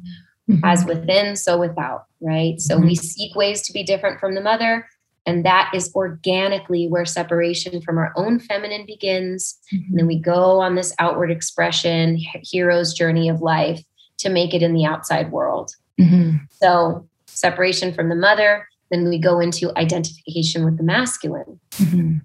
[0.49, 0.65] Mm-hmm.
[0.65, 2.59] As within, so without, right?
[2.59, 2.87] So mm-hmm.
[2.87, 4.87] we seek ways to be different from the mother.
[5.25, 9.59] And that is organically where separation from our own feminine begins.
[9.73, 9.89] Mm-hmm.
[9.89, 13.83] And then we go on this outward expression, hero's journey of life
[14.19, 15.75] to make it in the outside world.
[15.99, 16.37] Mm-hmm.
[16.49, 21.59] So, separation from the mother, then we go into identification with the masculine.
[21.71, 22.17] Mm-hmm.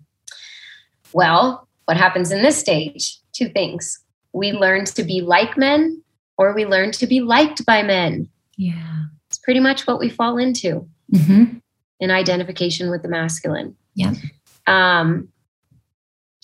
[1.12, 3.18] Well, what happens in this stage?
[3.32, 3.98] Two things.
[4.32, 6.02] We learn to be like men,
[6.38, 8.28] or we learn to be liked by men.
[8.56, 9.04] Yeah.
[9.28, 10.88] It's pretty much what we fall into.
[11.12, 11.58] Mm-hmm
[12.00, 13.76] in identification with the masculine.
[13.94, 14.14] Yeah.
[14.66, 15.28] Um,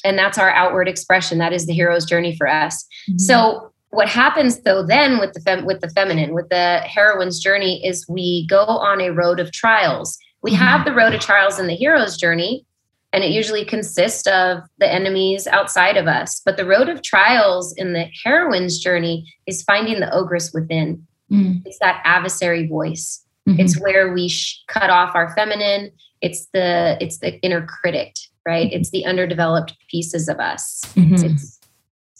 [0.05, 1.39] and that's our outward expression.
[1.39, 2.85] That is the hero's journey for us.
[3.09, 3.19] Mm-hmm.
[3.19, 7.85] So what happens though then with the fem- with the feminine, with the heroine's journey,
[7.87, 10.19] is we go on a road of trials.
[10.43, 10.63] We mm-hmm.
[10.63, 12.65] have the road of trials in the hero's journey,
[13.13, 16.41] and it usually consists of the enemies outside of us.
[16.45, 21.07] But the road of trials in the heroine's journey is finding the ogress within.
[21.31, 21.63] Mm.
[21.67, 23.22] It's that adversary voice.
[23.49, 23.61] Mm-hmm.
[23.61, 25.91] It's where we sh- cut off our feminine.
[26.21, 28.15] It's the it's the inner critic,
[28.47, 28.73] right?
[28.73, 30.81] It's the underdeveloped pieces of us.
[30.95, 31.25] Mm-hmm.
[31.25, 31.61] It's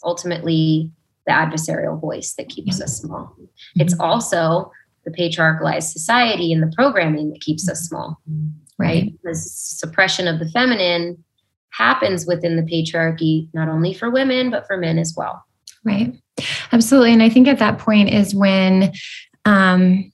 [0.03, 0.91] ultimately
[1.25, 3.35] the adversarial voice that keeps us small.
[3.39, 3.81] Mm-hmm.
[3.81, 4.71] It's also
[5.05, 8.19] the patriarchalized society and the programming that keeps us small,
[8.77, 8.87] right?
[9.03, 9.13] right?
[9.23, 11.23] The suppression of the feminine
[11.69, 15.43] happens within the patriarchy, not only for women, but for men as well.
[15.83, 16.13] Right.
[16.71, 17.13] Absolutely.
[17.13, 18.93] And I think at that point is when
[19.45, 20.11] um,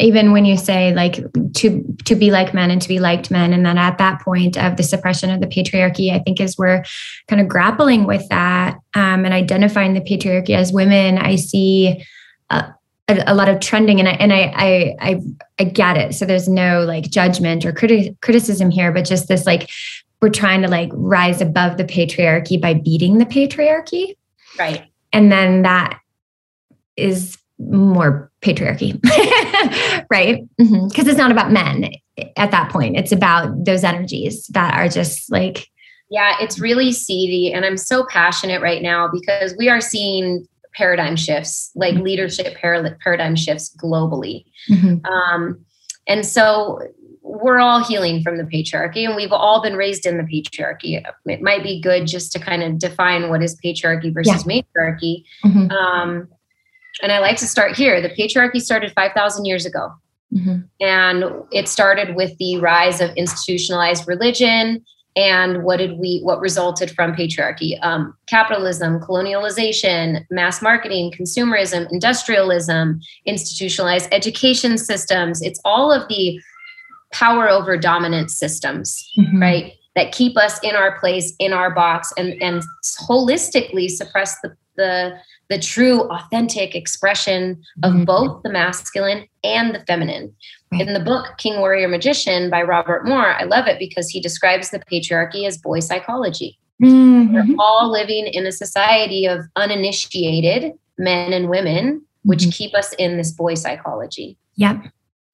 [0.00, 3.52] even when you say like to to be like men and to be liked men
[3.52, 6.82] and then at that point of the suppression of the patriarchy i think as we're
[7.28, 11.18] kind of grappling with that um, and identifying the patriarchy as women.
[11.18, 12.04] I see
[12.50, 12.72] a,
[13.08, 15.20] a, a lot of trending and I, and I, I i
[15.58, 16.14] i get it.
[16.14, 19.70] So there's no like judgment or criti- criticism here but just this like
[20.20, 24.16] we're trying to like rise above the patriarchy by beating the patriarchy.
[24.58, 24.84] Right.
[25.12, 25.98] And then that
[26.96, 28.98] is more patriarchy,
[30.10, 30.42] right?
[30.56, 31.08] Because mm-hmm.
[31.08, 31.90] it's not about men
[32.36, 32.96] at that point.
[32.96, 35.68] It's about those energies that are just like.
[36.10, 37.52] Yeah, it's really seedy.
[37.52, 42.04] And I'm so passionate right now because we are seeing paradigm shifts, like mm-hmm.
[42.04, 44.44] leadership paradigm shifts globally.
[44.68, 45.04] Mm-hmm.
[45.04, 45.64] Um,
[46.08, 46.80] and so
[47.22, 51.02] we're all healing from the patriarchy and we've all been raised in the patriarchy.
[51.26, 54.62] It might be good just to kind of define what is patriarchy versus yeah.
[54.62, 55.24] matriarchy.
[55.44, 55.70] Mm-hmm.
[55.70, 56.28] Um,
[57.02, 58.00] and I like to start here.
[58.00, 59.92] The patriarchy started 5,000 years ago.
[60.34, 60.60] Mm-hmm.
[60.80, 64.84] And it started with the rise of institutionalized religion
[65.16, 73.00] and what did we what resulted from patriarchy um, capitalism colonialization mass marketing consumerism industrialism
[73.26, 76.40] institutionalized education systems it's all of the
[77.12, 79.42] power over dominant systems mm-hmm.
[79.42, 82.62] right that keep us in our place in our box and and
[83.00, 85.18] holistically suppress the the
[85.50, 88.04] the true authentic expression of mm-hmm.
[88.04, 90.34] both the masculine and the feminine.
[90.72, 90.86] Right.
[90.86, 94.70] In the book King Warrior Magician by Robert Moore, I love it because he describes
[94.70, 96.56] the patriarchy as boy psychology.
[96.80, 97.34] Mm-hmm.
[97.34, 102.50] We're all living in a society of uninitiated men and women, which mm-hmm.
[102.50, 104.38] keep us in this boy psychology.
[104.54, 104.84] Yep.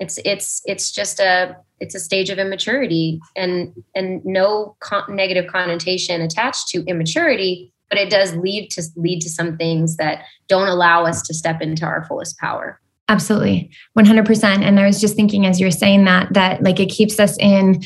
[0.01, 5.51] It's it's it's just a it's a stage of immaturity and and no con- negative
[5.51, 10.69] connotation attached to immaturity but it does lead to lead to some things that don't
[10.69, 15.47] allow us to step into our fullest power absolutely 100% and i was just thinking
[15.47, 17.83] as you're saying that that like it keeps us in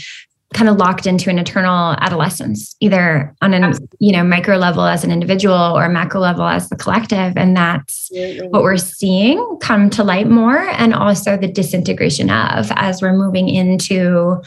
[0.52, 3.96] kind of locked into an eternal adolescence either on an absolutely.
[4.00, 8.10] you know micro level as an individual or macro level as the collective and that's
[8.10, 8.48] absolutely.
[8.48, 13.48] what we're seeing come to light more and also the disintegration of as we're moving
[13.48, 14.40] into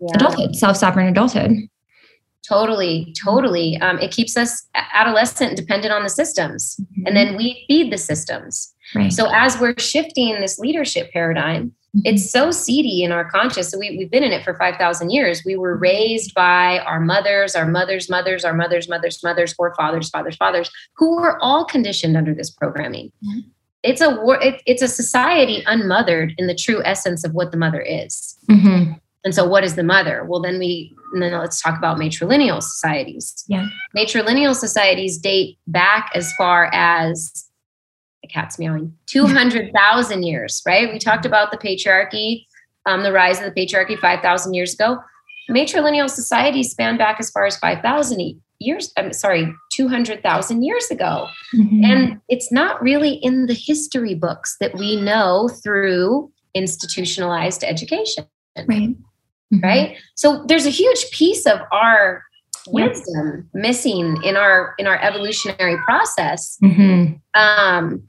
[0.00, 0.14] yeah.
[0.14, 1.52] adulthood self-sovereign adulthood
[2.50, 3.76] Totally, totally.
[3.80, 7.06] Um, it keeps us adolescent, dependent on the systems, mm-hmm.
[7.06, 8.74] and then we feed the systems.
[8.92, 9.12] Right.
[9.12, 12.00] So as we're shifting this leadership paradigm, mm-hmm.
[12.06, 13.70] it's so seedy in our conscious.
[13.70, 15.44] So we, we've been in it for five thousand years.
[15.46, 20.10] We were raised by our mothers, our mothers' mothers, our mothers' mothers' mothers, or fathers,
[20.10, 23.12] fathers, fathers, who were all conditioned under this programming.
[23.24, 23.48] Mm-hmm.
[23.84, 27.80] It's a it, it's a society unmothered in the true essence of what the mother
[27.80, 28.36] is.
[28.50, 28.94] Mm-hmm.
[29.24, 30.24] And so, what is the mother?
[30.24, 33.44] Well, then we, and then let's talk about matrilineal societies.
[33.48, 33.66] Yeah.
[33.96, 37.46] Matrilineal societies date back as far as
[38.22, 40.90] the cat's meowing 200,000 years, right?
[40.90, 42.46] We talked about the patriarchy,
[42.86, 44.98] um, the rise of the patriarchy 5,000 years ago.
[45.50, 51.28] Matrilineal societies span back as far as 5,000 years, I'm sorry, 200,000 years ago.
[51.54, 51.84] Mm-hmm.
[51.84, 58.24] And it's not really in the history books that we know through institutionalized education.
[58.66, 58.94] Right
[59.52, 59.64] mm-hmm.
[59.64, 62.24] right so there's a huge piece of our
[62.68, 67.14] wisdom missing in our in our evolutionary process mm-hmm.
[67.40, 68.02] um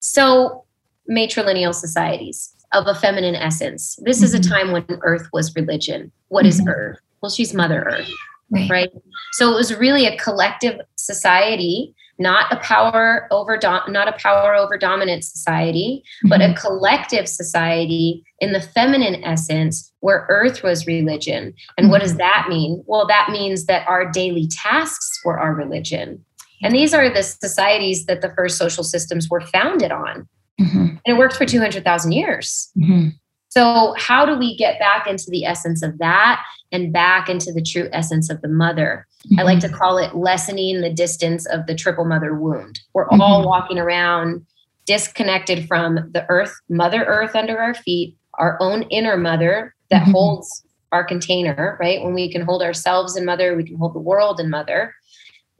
[0.00, 0.64] so
[1.10, 4.24] matrilineal societies of a feminine essence this mm-hmm.
[4.24, 4.52] is a mm-hmm.
[4.52, 6.68] time when earth was religion What is mm-hmm.
[6.68, 8.10] earth well she's mother earth
[8.50, 8.70] right.
[8.70, 8.92] right
[9.32, 14.76] so it was really a collective society not a power over not a power over
[14.76, 16.28] dominant society mm-hmm.
[16.28, 16.66] but a mm-hmm.
[16.66, 21.90] collective society in the feminine essence where earth was religion and mm-hmm.
[21.90, 22.18] what does mm-hmm.
[22.18, 26.24] that mean well that means that our daily tasks were our religion
[26.64, 30.28] and these are the societies that the first social systems were founded on
[30.60, 30.78] mm-hmm.
[30.78, 33.08] and it worked for 200000 years mm-hmm.
[33.48, 37.62] so how do we get back into the essence of that and back into the
[37.62, 39.38] true essence of the mother Mm-hmm.
[39.38, 42.80] I like to call it lessening the distance of the triple mother wound.
[42.92, 43.20] We're mm-hmm.
[43.20, 44.44] all walking around
[44.84, 50.10] disconnected from the earth, Mother Earth under our feet, our own inner mother that mm-hmm.
[50.10, 52.02] holds our container, right?
[52.02, 54.92] When we can hold ourselves in mother, we can hold the world in mother.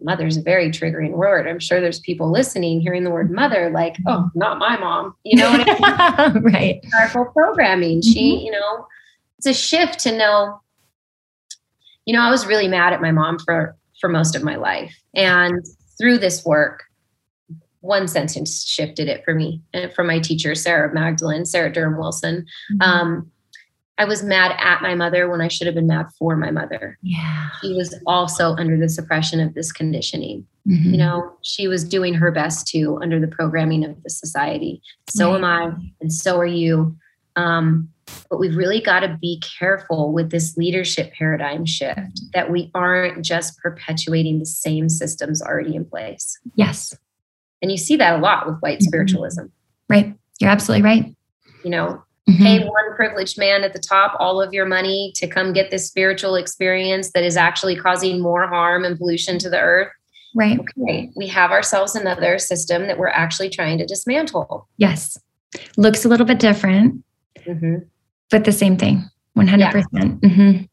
[0.00, 1.46] Mother is a very triggering word.
[1.46, 5.14] I'm sure there's people listening hearing the word mother, like, oh, not my mom.
[5.22, 6.42] You know what I mean?
[6.52, 6.84] right.
[6.90, 8.02] Powerful programming.
[8.02, 8.46] She, mm-hmm.
[8.46, 8.88] you know,
[9.38, 10.60] it's a shift to know
[12.06, 14.94] you know, I was really mad at my mom for for most of my life.
[15.14, 15.64] And
[15.98, 16.84] through this work,
[17.80, 22.46] one sentence shifted it for me and from my teacher, Sarah Magdalene, Sarah Durham Wilson.
[22.72, 22.82] Mm-hmm.
[22.82, 23.30] Um,
[23.98, 26.98] I was mad at my mother when I should have been mad for my mother.
[27.02, 27.50] Yeah.
[27.60, 30.46] She was also under the suppression of this conditioning.
[30.66, 30.92] Mm-hmm.
[30.92, 34.80] You know, she was doing her best too under the programming of the society.
[35.10, 35.36] So right.
[35.36, 36.96] am I, and so are you.
[37.36, 37.91] Um,
[38.32, 43.22] but we've really got to be careful with this leadership paradigm shift that we aren't
[43.22, 46.38] just perpetuating the same systems already in place.
[46.56, 46.96] Yes.
[47.60, 48.86] And you see that a lot with white mm-hmm.
[48.86, 49.44] spiritualism.
[49.88, 50.14] Right.
[50.40, 51.14] You're absolutely right.
[51.62, 52.42] You know, mm-hmm.
[52.42, 55.86] pay one privileged man at the top all of your money to come get this
[55.86, 59.92] spiritual experience that is actually causing more harm and pollution to the earth.
[60.34, 60.58] Right.
[60.58, 61.10] Okay.
[61.14, 64.66] We have ourselves another system that we're actually trying to dismantle.
[64.78, 65.18] Yes.
[65.76, 67.04] Looks a little bit different.
[67.46, 67.88] Mm-hmm
[68.32, 69.72] but the same thing 100% yeah.
[69.72, 70.64] mm-hmm.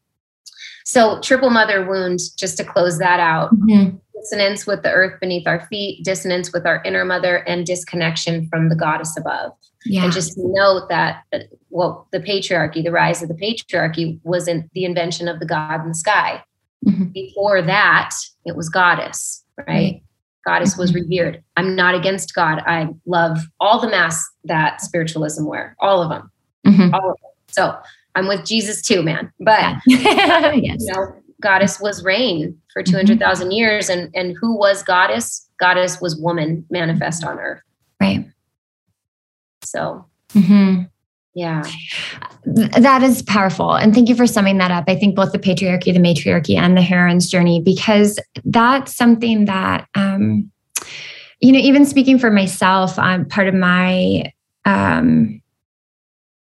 [0.84, 3.96] so triple mother wound just to close that out mm-hmm.
[4.16, 8.68] dissonance with the earth beneath our feet dissonance with our inner mother and disconnection from
[8.68, 9.52] the goddess above
[9.86, 10.02] yeah.
[10.02, 11.22] and just note that
[11.68, 15.80] well the patriarchy the rise of the patriarchy was in the invention of the god
[15.82, 16.42] in the sky
[16.84, 17.04] mm-hmm.
[17.04, 18.10] before that
[18.44, 20.02] it was goddess right,
[20.46, 21.02] goddess was mm-hmm.
[21.02, 26.08] revered i'm not against god i love all the masks that spiritualism wear all of
[26.08, 26.30] them
[26.66, 26.94] Mm-hmm.
[26.94, 27.29] All of it.
[27.52, 27.76] So
[28.14, 29.32] I'm with Jesus too, man.
[29.40, 30.56] But yes.
[30.80, 33.52] you know, goddess was reign for 200,000 mm-hmm.
[33.52, 33.88] years.
[33.88, 35.48] And, and who was goddess?
[35.58, 37.62] Goddess was woman manifest on earth.
[38.00, 38.26] Right.
[39.64, 40.82] So, mm-hmm.
[41.34, 41.62] yeah.
[42.44, 43.74] That is powerful.
[43.74, 44.84] And thank you for summing that up.
[44.88, 49.86] I think both the patriarchy, the matriarchy, and the heroine's journey, because that's something that,
[49.94, 50.50] um,
[51.40, 54.32] you know, even speaking for myself, um, part of my
[54.64, 55.39] um,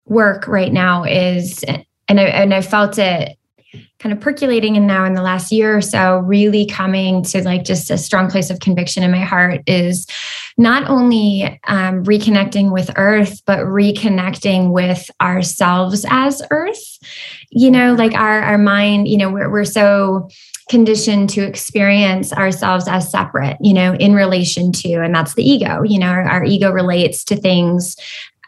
[0.10, 1.64] work right now is,
[2.08, 3.38] and I, and I felt it
[4.00, 7.64] kind of percolating and now in the last year or so really coming to like
[7.64, 10.08] just a strong place of conviction in my heart is
[10.58, 16.98] not only um, reconnecting with earth but reconnecting with ourselves as earth.
[17.52, 20.30] You know like our our mind you know we're, we're so
[20.70, 25.82] conditioned to experience ourselves as separate you know in relation to and that's the ego
[25.84, 27.96] you know our, our ego relates to things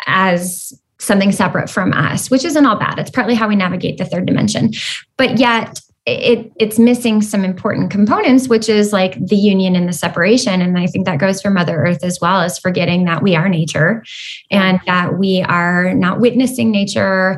[0.06, 3.00] as something separate from us, which isn't all bad.
[3.00, 4.72] It's partly how we navigate the third dimension.
[5.18, 9.94] But yet, it it's missing some important components which is like the union and the
[9.94, 13.36] separation and i think that goes for mother earth as well as forgetting that we
[13.36, 14.04] are nature
[14.50, 17.38] and that we are not witnessing nature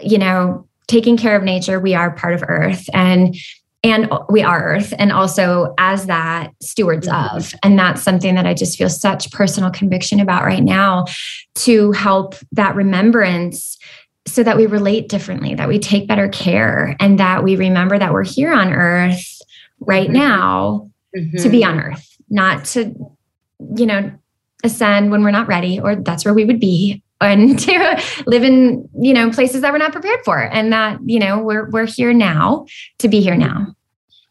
[0.00, 3.36] you know taking care of nature we are part of earth and
[3.82, 7.36] and we are earth and also as that stewards mm-hmm.
[7.36, 11.04] of and that's something that i just feel such personal conviction about right now
[11.54, 13.78] to help that remembrance
[14.26, 18.12] so that we relate differently that we take better care and that we remember that
[18.12, 19.40] we're here on earth
[19.80, 20.18] right mm-hmm.
[20.18, 21.38] now mm-hmm.
[21.38, 21.92] to be on mm-hmm.
[21.92, 22.94] earth not to
[23.76, 24.12] you know
[24.62, 28.88] ascend when we're not ready or that's where we would be and to live in
[29.00, 32.12] you know places that we're not prepared for and that you know we're we're here
[32.12, 32.66] now
[32.98, 33.74] to be here now.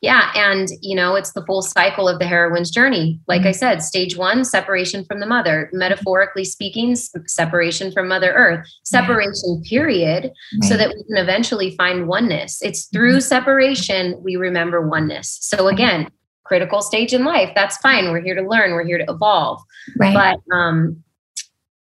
[0.02, 3.20] Yeah and you know it's the full cycle of the heroine's journey.
[3.28, 5.70] Like i said stage one separation from the mother.
[5.74, 8.66] Metaphorically speaking separation from mother earth.
[8.84, 10.70] Separation period right.
[10.70, 12.62] so that we can eventually find oneness.
[12.62, 13.20] It's through mm-hmm.
[13.20, 15.38] separation we remember oneness.
[15.42, 16.10] So again
[16.46, 17.52] critical stage in life.
[17.54, 18.12] That's fine.
[18.12, 18.72] We're here to learn.
[18.72, 19.62] We're here to evolve.
[19.98, 20.14] Right.
[20.14, 21.04] but um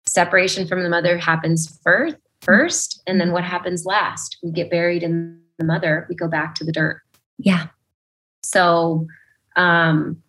[0.09, 5.03] separation from the mother happens first first and then what happens last we get buried
[5.03, 7.01] in the mother we go back to the dirt
[7.39, 7.67] yeah
[8.43, 9.07] so
[9.57, 10.23] um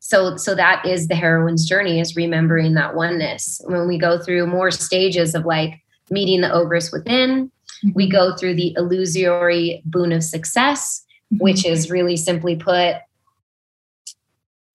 [0.00, 4.46] so so that is the heroine's journey is remembering that oneness when we go through
[4.46, 5.80] more stages of like
[6.10, 7.50] meeting the ogress within
[7.94, 8.12] we mm-hmm.
[8.12, 11.42] go through the illusory boon of success mm-hmm.
[11.42, 12.96] which is really simply put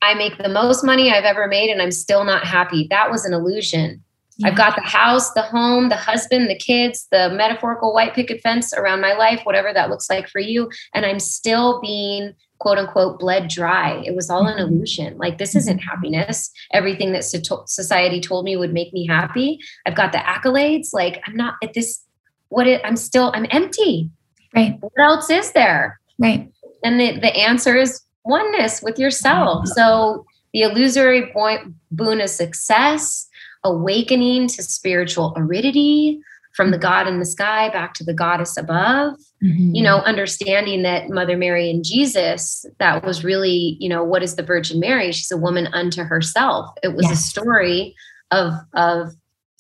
[0.01, 2.87] I make the most money I've ever made and I'm still not happy.
[2.89, 4.01] That was an illusion.
[4.43, 8.73] I've got the house, the home, the husband, the kids, the metaphorical white picket fence
[8.73, 10.69] around my life, whatever that looks like for you.
[10.93, 14.01] And I'm still being quote unquote bled dry.
[14.05, 14.73] It was all an mm-hmm.
[14.73, 15.17] illusion.
[15.17, 15.89] Like, this isn't mm-hmm.
[15.89, 16.51] happiness.
[16.73, 19.59] Everything that society told me would make me happy.
[19.85, 20.89] I've got the accolades.
[20.93, 22.03] Like, I'm not at this,
[22.49, 24.09] what it, I'm still, I'm empty.
[24.55, 24.77] Right.
[24.79, 25.99] What else is there?
[26.17, 26.51] Right.
[26.83, 29.59] And the, the answer is oneness with yourself.
[29.59, 29.73] Mm-hmm.
[29.73, 33.28] So the illusory point, boon of success,
[33.63, 36.21] awakening to spiritual aridity
[36.53, 39.13] from the God in the sky back to the goddess above.
[39.43, 39.75] Mm-hmm.
[39.75, 44.35] You know, understanding that Mother Mary and Jesus, that was really, you know, what is
[44.35, 45.11] the Virgin Mary?
[45.11, 46.69] She's a woman unto herself.
[46.83, 47.13] It was yes.
[47.13, 47.95] a story
[48.31, 49.13] of of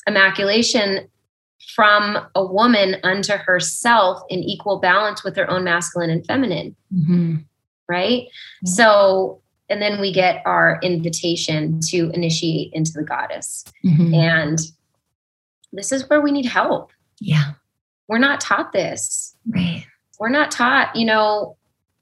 [0.07, 1.07] immaculation
[1.75, 6.75] from a woman unto herself in equal balance with her own masculine and feminine.
[6.93, 7.35] Mm-hmm.
[7.87, 8.23] Right.
[8.23, 8.67] Mm-hmm.
[8.67, 13.63] So and then we get our invitation to initiate into the goddess.
[13.85, 14.13] Mm-hmm.
[14.13, 14.59] And
[15.71, 16.91] this is where we need help.
[17.19, 17.51] Yeah.
[18.07, 19.35] We're not taught this.
[19.47, 19.85] Right.
[20.19, 21.57] We're not taught, you know,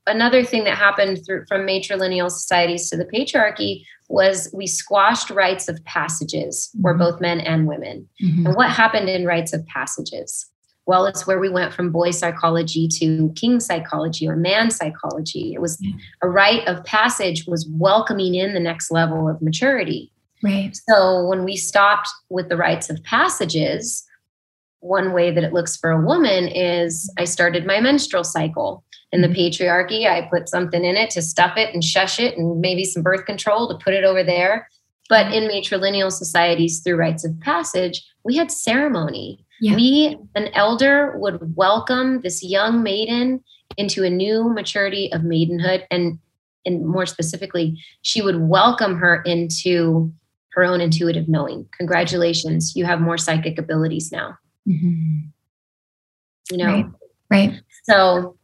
[0.07, 5.68] another thing that happened through from matrilineal societies to the patriarchy was we squashed rites
[5.68, 6.84] of passages mm-hmm.
[6.84, 8.07] for both men and women.
[8.24, 8.47] Mm-hmm.
[8.47, 10.49] And what happened in rites of passages?
[10.88, 15.53] Well it's where we went from boy psychology to king psychology or man psychology.
[15.53, 15.79] It was
[16.23, 20.11] a rite of passage was welcoming in the next level of maturity.
[20.43, 20.75] Right.
[20.89, 24.03] So when we stopped with the rites of passages
[24.79, 28.83] one way that it looks for a woman is i started my menstrual cycle.
[29.11, 29.39] In the mm-hmm.
[29.39, 33.03] patriarchy i put something in it to stuff it and shush it and maybe some
[33.03, 34.69] birth control to put it over there.
[35.09, 39.76] But in matrilineal societies through rites of passage we had ceremony yeah.
[39.76, 43.43] We, an elder, would welcome this young maiden
[43.78, 45.86] into a new maturity of maidenhood.
[45.91, 46.20] And,
[46.66, 50.12] and more specifically, she would welcome her into
[50.53, 51.68] her own intuitive knowing.
[51.78, 54.38] Congratulations, you have more psychic abilities now.
[54.68, 55.28] Mm-hmm.
[56.51, 56.66] You know?
[56.66, 56.86] Right.
[57.30, 57.62] right.
[57.84, 58.38] So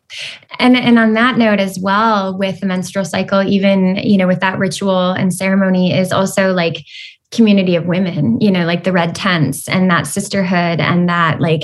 [0.59, 4.39] and and on that note as well with the menstrual cycle even you know with
[4.41, 6.85] that ritual and ceremony is also like
[7.33, 11.63] community of women, you know, like the red tents and that sisterhood and that like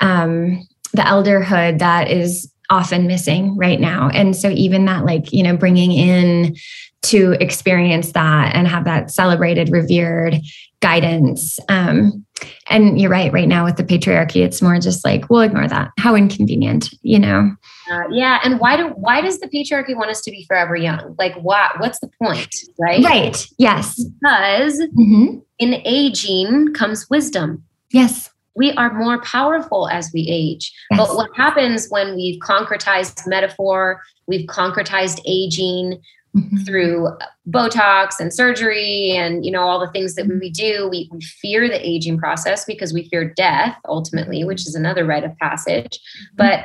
[0.00, 4.10] um, the elderhood that is often missing right now.
[4.10, 6.56] And so even that like, you know, bringing in
[7.02, 10.36] to experience that and have that celebrated, revered
[10.80, 11.58] guidance.
[11.68, 12.24] Um,
[12.68, 15.90] and you're right, right now with the patriarchy, it's more just like, we'll ignore that.
[15.98, 17.52] How inconvenient, you know?
[17.90, 18.40] Uh, yeah.
[18.42, 21.14] And why do why does the patriarchy want us to be forever young?
[21.18, 22.54] Like what what's the point?
[22.78, 23.02] Right?
[23.04, 23.46] Right.
[23.58, 24.04] Yes.
[24.04, 25.38] Because mm-hmm.
[25.58, 27.64] in aging comes wisdom.
[27.90, 30.72] Yes we are more powerful as we age.
[30.90, 30.98] Yes.
[30.98, 36.02] But what happens when we've concretized metaphor, we've concretized aging
[36.36, 36.56] mm-hmm.
[36.64, 37.08] through
[37.48, 41.68] Botox and surgery and you know all the things that we do, we, we fear
[41.68, 46.00] the aging process because we fear death ultimately, which is another rite of passage.
[46.00, 46.36] Mm-hmm.
[46.36, 46.64] But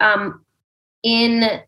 [0.00, 0.44] um,
[1.02, 1.60] in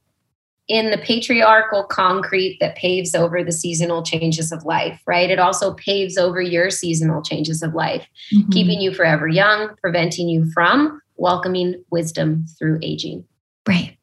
[0.68, 5.31] in the patriarchal concrete that paves over the seasonal changes of life, right?
[5.31, 8.51] It also paves over your seasonal changes of life, mm-hmm.
[8.51, 13.24] keeping you forever young, preventing you from welcoming wisdom through aging.
[13.66, 13.97] Right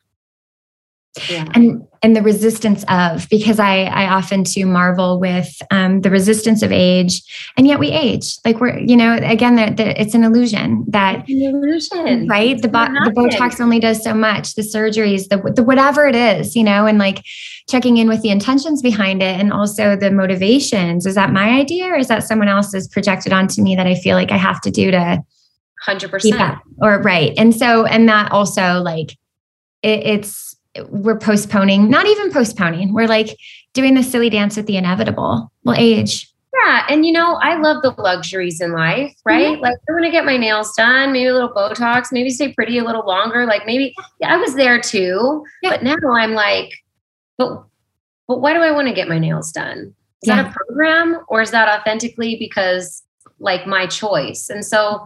[1.30, 1.46] yeah.
[1.54, 6.62] and and the resistance of because i i often too marvel with um, the resistance
[6.62, 7.22] of age
[7.58, 8.38] and yet we age.
[8.46, 12.28] Like we're you know again the, it's an illusion that an illusion.
[12.28, 12.62] Right?
[12.62, 14.56] The, bo- the botox only does so much.
[14.56, 17.24] The surgeries the, the whatever it is you know and like
[17.68, 21.06] checking in with the intentions behind it and also the motivations.
[21.06, 24.16] Is that my idea or is that someone else's projected onto me that i feel
[24.16, 25.24] like i have to do to
[25.88, 27.34] 100% or right.
[27.38, 29.12] And so and that also like
[29.82, 30.45] it, it's
[30.90, 32.94] we're postponing, not even postponing.
[32.94, 33.38] We're like
[33.74, 35.52] doing the silly dance with the inevitable.
[35.64, 36.32] We'll age.
[36.64, 36.86] Yeah.
[36.90, 39.54] And you know, I love the luxuries in life, right?
[39.54, 39.62] Mm-hmm.
[39.62, 42.84] Like I'm gonna get my nails done, maybe a little Botox, maybe stay pretty a
[42.84, 43.46] little longer.
[43.46, 45.44] Like maybe yeah, I was there too.
[45.62, 45.72] Yeah.
[45.72, 46.72] But now I'm like,
[47.38, 47.64] but
[48.28, 49.94] but why do I want to get my nails done?
[50.24, 50.44] Is yeah.
[50.44, 53.04] that a program or is that authentically because
[53.40, 54.50] like my choice?
[54.50, 55.06] And so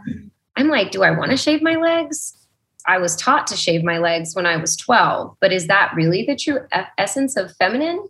[0.56, 2.39] I'm like, do I want to shave my legs?
[2.88, 6.26] I was taught to shave my legs when I was 12, but is that really
[6.26, 6.60] the true
[6.98, 8.08] essence of feminine?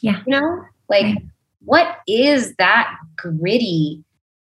[0.00, 0.22] Yeah.
[0.26, 1.24] You know, like right.
[1.64, 4.04] what is that gritty,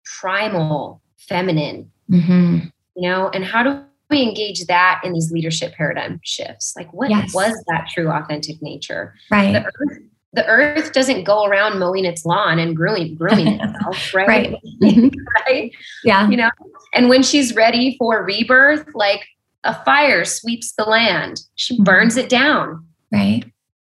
[0.06, 1.92] primal feminine?
[2.10, 2.68] Mm-hmm.
[2.96, 6.74] You know, and how do we engage that in these leadership paradigm shifts?
[6.76, 7.34] Like, what yes.
[7.34, 9.16] was that true, authentic nature?
[9.32, 9.54] Right.
[9.54, 10.00] The earth,
[10.34, 14.28] the earth doesn't go around mowing its lawn and grooming, grooming itself, right?
[14.28, 14.56] right.
[15.48, 15.72] right.
[16.04, 16.30] Yeah.
[16.30, 16.50] You know,
[16.94, 19.26] and when she's ready for rebirth, like
[19.64, 21.84] a fire sweeps the land she mm-hmm.
[21.84, 23.46] burns it down right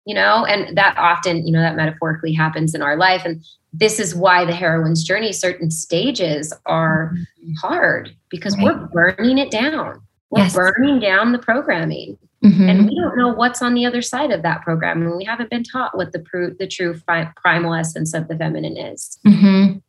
[0.05, 3.99] you know and that often you know that metaphorically happens in our life and this
[3.99, 7.53] is why the heroine's journey certain stages are mm-hmm.
[7.61, 8.65] hard because right.
[8.65, 10.55] we're burning it down we're yes.
[10.55, 12.69] burning down the programming Mm-hmm.
[12.69, 15.01] And we don't know what's on the other side of that program.
[15.01, 18.37] And we haven't been taught what the, pr- the true fi- primal essence of the
[18.37, 19.19] feminine is.
[19.27, 19.79] Mm-hmm.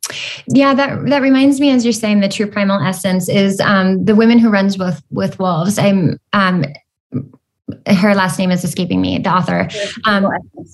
[0.47, 4.15] Yeah, that, that reminds me, as you're saying, the true primal essence is um, the
[4.15, 5.79] women who runs with, with wolves.
[5.79, 6.65] I'm, um,
[7.87, 9.67] her last name is escaping me the author.
[10.05, 10.27] Um,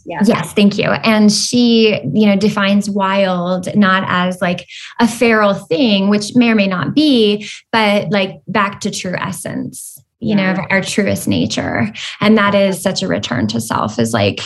[0.05, 0.19] yeah.
[0.25, 0.53] yes.
[0.53, 0.85] Thank you.
[0.85, 4.67] And she you know defines wild not as like
[4.99, 9.97] a feral thing which may or may not be but like back to true essence
[10.19, 10.53] you yeah.
[10.53, 11.91] know our truest nature.
[12.19, 14.41] And that is such a return to self is like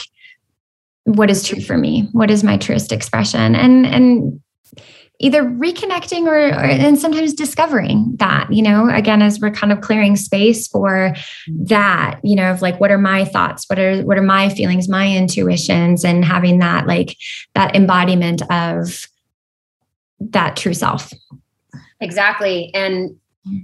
[1.06, 2.08] what is true for me?
[2.12, 3.56] What is my truest expression?
[3.56, 4.42] And and
[5.22, 9.82] either reconnecting or, or and sometimes discovering that you know again as we're kind of
[9.82, 11.14] clearing space for
[11.48, 14.90] that you know of like what are my thoughts what are what are my feelings
[14.90, 17.16] my intuitions and having that like
[17.54, 19.08] that embodiment of
[20.20, 21.12] that true self
[22.00, 23.16] exactly and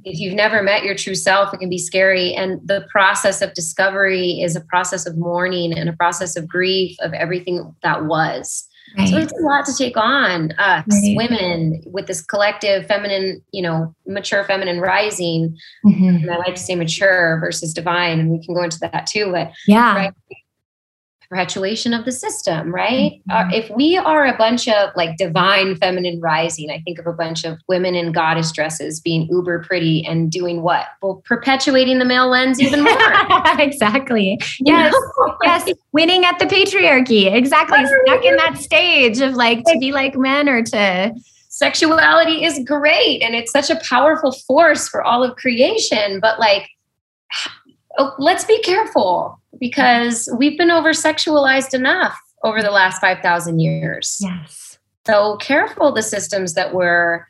[0.03, 2.34] if you've never met your true self, it can be scary.
[2.34, 6.97] And the process of discovery is a process of mourning and a process of grief
[6.99, 8.68] of everything that was.
[8.98, 9.10] Right.
[9.10, 11.16] So it's a lot to take on us right.
[11.18, 15.58] women with this collective feminine, you know, mature feminine rising.
[15.86, 16.24] Mm-hmm.
[16.24, 19.32] And I like to say mature versus divine, and we can go into that too.
[19.32, 20.14] But yeah, right?
[21.30, 23.22] Perpetuation of the system, right?
[23.30, 23.32] Mm-hmm.
[23.32, 27.14] Uh, if we are a bunch of like divine feminine rising, I think of a
[27.14, 30.88] bunch of women in goddess dresses being uber pretty and doing what?
[31.02, 32.98] Well, perpetuating the male lens even more.
[33.60, 34.40] exactly.
[34.60, 34.94] Yes.
[35.44, 35.70] yes.
[35.92, 37.34] Winning at the patriarchy.
[37.34, 37.86] Exactly.
[38.06, 41.14] Stuck in that stage of like to be like men or to
[41.50, 46.70] sexuality is great and it's such a powerful force for all of creation, but like
[47.98, 54.20] oh, let's be careful because we've been over sexualized enough over the last 5,000 years.
[54.22, 54.80] Yes.
[55.05, 57.26] So careful the systems that we're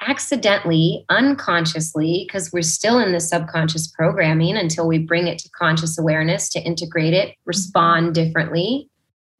[0.00, 5.98] accidentally, unconsciously, because we're still in the subconscious programming until we bring it to conscious
[5.98, 8.88] awareness to integrate it, respond differently.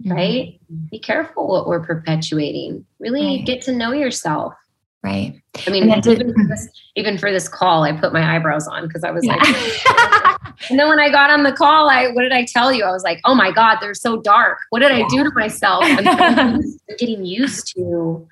[0.02, 0.12] mm-hmm.
[0.12, 0.60] right?
[0.90, 2.84] Be careful what we're perpetuating.
[2.98, 3.46] Really right.
[3.46, 4.54] get to know yourself.
[5.02, 5.40] Right.
[5.66, 9.04] I mean, even, for this, even for this call, I put my eyebrows on because
[9.04, 9.36] I was yeah.
[9.36, 10.40] like,
[10.70, 12.84] and then when I got on the call, I what did I tell you?
[12.84, 14.58] I was like, oh my God, they're so dark.
[14.70, 15.84] What did I do to myself?
[15.84, 16.60] I'm, I'm
[16.98, 18.26] getting used to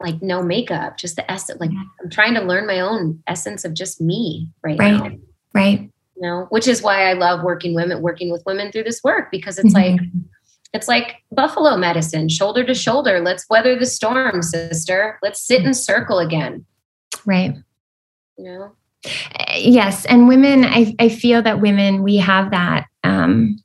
[0.00, 1.60] like no makeup, just the essence.
[1.60, 1.70] Like
[2.02, 4.92] I'm trying to learn my own essence of just me right, right.
[4.92, 5.10] now.
[5.54, 5.90] Right.
[6.16, 9.30] You know, which is why I love working women, working with women through this work
[9.30, 9.96] because it's mm-hmm.
[9.96, 10.00] like
[10.72, 13.20] it's like buffalo medicine, shoulder to shoulder.
[13.20, 15.18] Let's weather the storm, sister.
[15.22, 16.64] Let's sit in circle again.
[17.26, 17.56] Right.
[18.36, 18.72] You know?
[19.54, 20.04] Yes.
[20.06, 23.58] And women, I, I feel that women, we have that um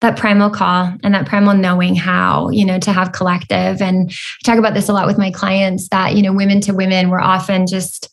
[0.00, 3.80] that primal call and that primal knowing how, you know, to have collective.
[3.80, 6.74] And I talk about this a lot with my clients that, you know, women to
[6.74, 8.10] women, we're often just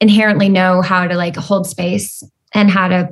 [0.00, 2.22] inherently know how to like hold space
[2.54, 3.08] and how to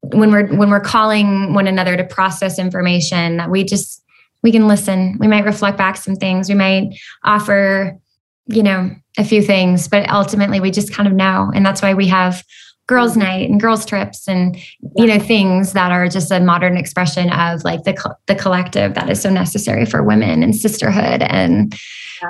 [0.00, 4.02] when we're when we're calling one another to process information that we just
[4.42, 5.16] we can listen.
[5.18, 6.48] We might reflect back some things.
[6.48, 7.98] We might offer,
[8.46, 11.50] you know, a few things, but ultimately we just kind of know.
[11.54, 12.44] And that's why we have
[12.86, 14.56] girls' night and girls' trips and,
[14.96, 19.10] you know, things that are just a modern expression of like the, the collective that
[19.10, 21.74] is so necessary for women and sisterhood and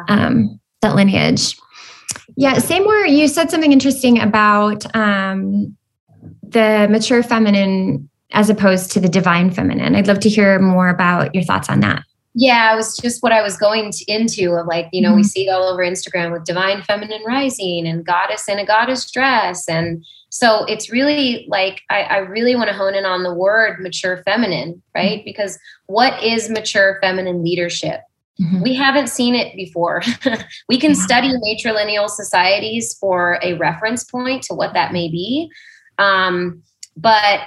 [0.08, 1.56] um, that lineage.
[2.36, 5.76] Yeah, Seymour, you said something interesting about um,
[6.42, 9.94] the mature feminine as opposed to the divine feminine.
[9.94, 12.02] I'd love to hear more about your thoughts on that.
[12.34, 15.16] Yeah, it was just what I was going to, into of like, you know, mm-hmm.
[15.16, 19.10] we see it all over Instagram with divine feminine rising and goddess in a goddess
[19.10, 19.68] dress.
[19.68, 23.80] And so it's really like, I, I really want to hone in on the word
[23.80, 25.18] mature feminine, right?
[25.18, 25.24] Mm-hmm.
[25.24, 28.02] Because what is mature feminine leadership?
[28.40, 28.62] Mm-hmm.
[28.62, 30.02] We haven't seen it before.
[30.68, 35.50] we can study matrilineal societies for a reference point to what that may be.
[35.98, 36.62] Um,
[36.96, 37.40] but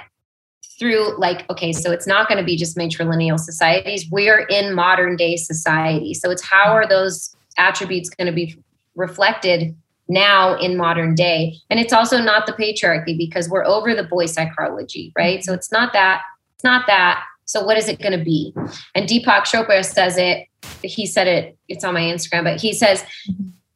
[0.82, 4.04] through like okay so it's not going to be just matrilineal societies.
[4.10, 6.12] We're in modern day society.
[6.12, 8.56] So it's how are those attributes going to be
[8.96, 9.76] reflected
[10.08, 11.54] now in modern day?
[11.70, 15.44] And it's also not the patriarchy because we're over the boy psychology right?
[15.44, 16.22] So it's not that
[16.56, 17.22] it's not that.
[17.44, 18.52] So what is it going to be?
[18.96, 20.48] And deepak chopra says it
[20.82, 23.04] he said it it's on my instagram but he says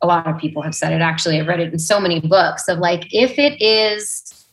[0.02, 1.38] a lot of people have said it actually.
[1.40, 4.45] I've read it in so many books of like if it is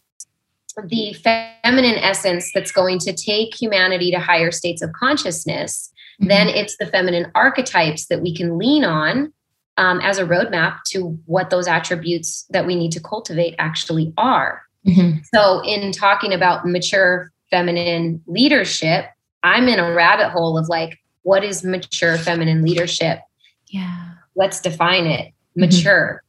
[0.88, 6.30] the feminine essence that's going to take humanity to higher states of consciousness, mm-hmm.
[6.30, 9.32] then it's the feminine archetypes that we can lean on
[9.78, 14.64] um, as a roadmap to what those attributes that we need to cultivate actually are.
[14.88, 15.20] Mm-hmm.
[15.34, 19.06] So, in talking about mature feminine leadership,
[19.44, 23.20] I'm in a rabbit hole of like, what is mature feminine leadership?
[23.68, 24.10] Yeah.
[24.36, 25.28] Let's define it.
[25.28, 25.62] Mm-hmm.
[25.62, 26.24] Mature,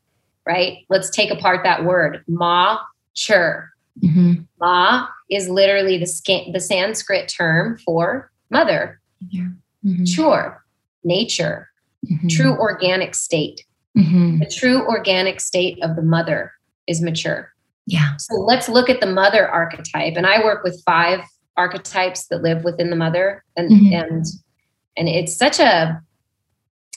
[0.46, 0.52] mm-hmm.
[0.52, 0.78] right?
[0.88, 2.22] Let's take apart that word.
[2.28, 2.78] Ma,
[3.14, 3.70] chur.
[4.02, 4.42] Mm-hmm.
[4.60, 9.00] Ma is literally the, the Sanskrit term for mother.
[9.28, 9.48] Yeah.
[9.84, 10.04] Mm-hmm.
[10.04, 10.62] Chur,
[11.04, 11.68] nature,
[12.10, 12.28] mm-hmm.
[12.28, 13.64] true organic state.
[13.96, 14.40] Mm-hmm.
[14.40, 16.52] The true organic state of the mother
[16.86, 17.52] is mature.
[17.86, 18.16] Yeah.
[18.18, 20.16] So let's look at the mother archetype.
[20.16, 21.20] And I work with five
[21.56, 23.44] archetypes that live within the mother.
[23.56, 23.94] And mm-hmm.
[23.94, 24.26] and
[24.96, 26.00] and it's such a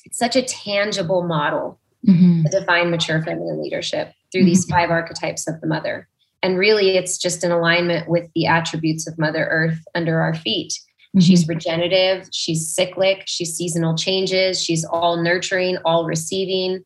[0.06, 2.44] it's such a tangible model mm-hmm.
[2.44, 6.08] to define mature feminine leadership through these five archetypes of the mother.
[6.48, 10.72] And really, it's just in alignment with the attributes of Mother Earth under our feet.
[10.72, 11.20] Mm-hmm.
[11.20, 16.86] She's regenerative, she's cyclic, she's seasonal changes, she's all nurturing, all receiving.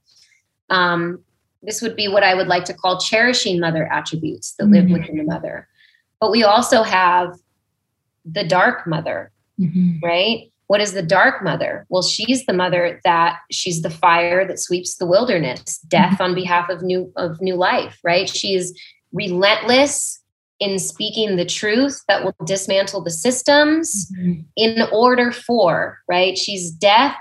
[0.71, 1.23] Um,
[1.61, 4.93] this would be what I would like to call cherishing mother attributes that live mm-hmm.
[4.93, 5.67] within the mother.
[6.19, 7.37] But we also have
[8.25, 10.03] the dark mother, mm-hmm.
[10.03, 10.51] right?
[10.65, 11.85] What is the dark mother?
[11.89, 16.23] Well, she's the mother that she's the fire that sweeps the wilderness, death mm-hmm.
[16.23, 18.27] on behalf of new of new life, right?
[18.27, 18.73] She's
[19.13, 20.21] relentless
[20.59, 24.41] in speaking the truth that will dismantle the systems mm-hmm.
[24.55, 26.37] in order for, right?
[26.37, 27.15] She's death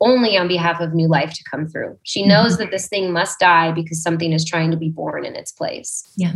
[0.00, 1.98] only on behalf of new life to come through.
[2.02, 2.30] She mm-hmm.
[2.30, 5.52] knows that this thing must die because something is trying to be born in its
[5.52, 6.10] place.
[6.16, 6.32] Yeah.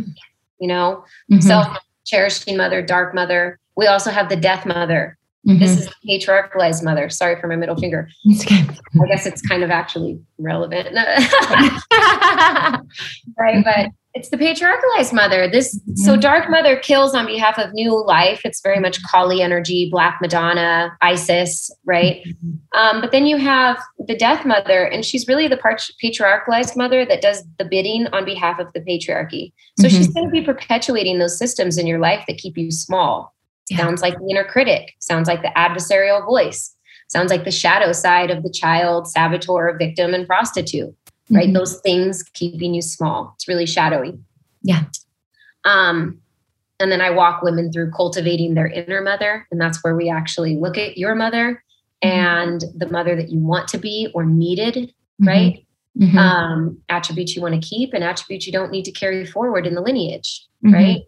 [0.58, 1.04] You know?
[1.32, 1.40] Mm-hmm.
[1.40, 1.62] So
[2.04, 3.58] cherishing mother, dark mother.
[3.76, 5.16] We also have the death mother.
[5.48, 5.58] Mm-hmm.
[5.58, 7.08] This is the patriarchalized mother.
[7.08, 8.08] Sorry for my middle finger.
[8.40, 8.62] Okay.
[9.02, 10.94] I guess it's kind of actually relevant.
[13.38, 13.64] right.
[13.64, 15.48] But it's the patriarchalized mother.
[15.48, 15.94] This mm-hmm.
[15.94, 18.42] so dark mother kills on behalf of new life.
[18.44, 22.22] It's very much Kali energy, Black Madonna, Isis, right?
[22.26, 22.78] Mm-hmm.
[22.78, 25.56] Um, but then you have the death mother, and she's really the
[26.02, 29.52] patriarchalized mother that does the bidding on behalf of the patriarchy.
[29.78, 29.96] So mm-hmm.
[29.96, 33.32] she's going to be perpetuating those systems in your life that keep you small.
[33.70, 33.78] Yeah.
[33.78, 34.94] Sounds like the inner critic.
[34.98, 36.74] Sounds like the adversarial voice.
[37.08, 40.94] Sounds like the shadow side of the child, saboteur, victim, and prostitute
[41.30, 41.46] right?
[41.46, 41.54] Mm-hmm.
[41.54, 43.32] Those things keeping you small.
[43.36, 44.18] It's really shadowy.
[44.62, 44.84] Yeah.
[45.64, 46.20] Um,
[46.78, 49.46] and then I walk women through cultivating their inner mother.
[49.50, 51.62] And that's where we actually look at your mother
[52.02, 55.28] and the mother that you want to be or needed, mm-hmm.
[55.28, 55.66] right?
[55.98, 56.18] Mm-hmm.
[56.18, 59.74] Um, attributes you want to keep and attributes you don't need to carry forward in
[59.74, 60.74] the lineage, mm-hmm.
[60.74, 61.00] right?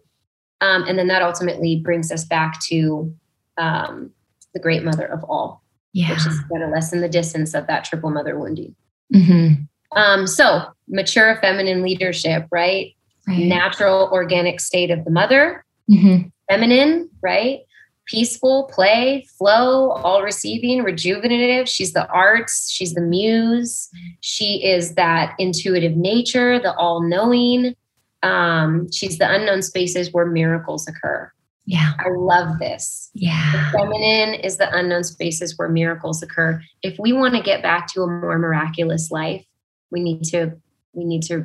[0.63, 3.13] Um, and then that ultimately brings us back to
[3.57, 4.11] um,
[4.53, 5.61] the great mother of all,
[5.91, 6.09] yeah.
[6.09, 8.73] which is going to lessen the distance of that triple mother wounding.
[9.13, 9.63] Mm-hmm.
[9.97, 12.95] Um, so, mature feminine leadership, right?
[13.27, 13.39] right?
[13.39, 16.29] Natural organic state of the mother, mm-hmm.
[16.49, 17.59] feminine, right?
[18.05, 21.67] Peaceful, play, flow, all receiving, rejuvenative.
[21.67, 23.89] She's the arts, she's the muse,
[24.21, 27.75] she is that intuitive nature, the all knowing.
[28.23, 31.31] Um, she's the unknown spaces where miracles occur.
[31.65, 31.93] Yeah.
[31.99, 33.09] I love this.
[33.13, 33.71] Yeah.
[33.71, 36.61] The feminine is the unknown spaces where miracles occur.
[36.81, 39.45] If we want to get back to a more miraculous life,
[39.91, 40.53] we need to
[40.93, 41.37] we need to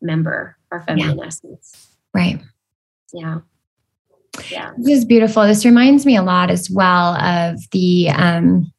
[0.00, 1.26] remember our feminine yeah.
[1.26, 1.88] essence.
[2.12, 2.40] Right.
[3.12, 3.40] Yeah.
[4.50, 4.72] Yeah.
[4.78, 5.46] This is beautiful.
[5.46, 8.70] This reminds me a lot as well of the um the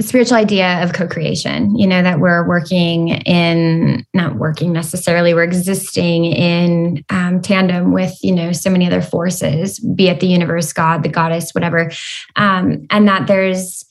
[0.00, 6.24] spiritual idea of co-creation you know that we're working in not working necessarily we're existing
[6.24, 11.02] in um, tandem with you know so many other forces be it the universe god
[11.02, 11.90] the goddess whatever.
[12.36, 13.84] Um, and that there's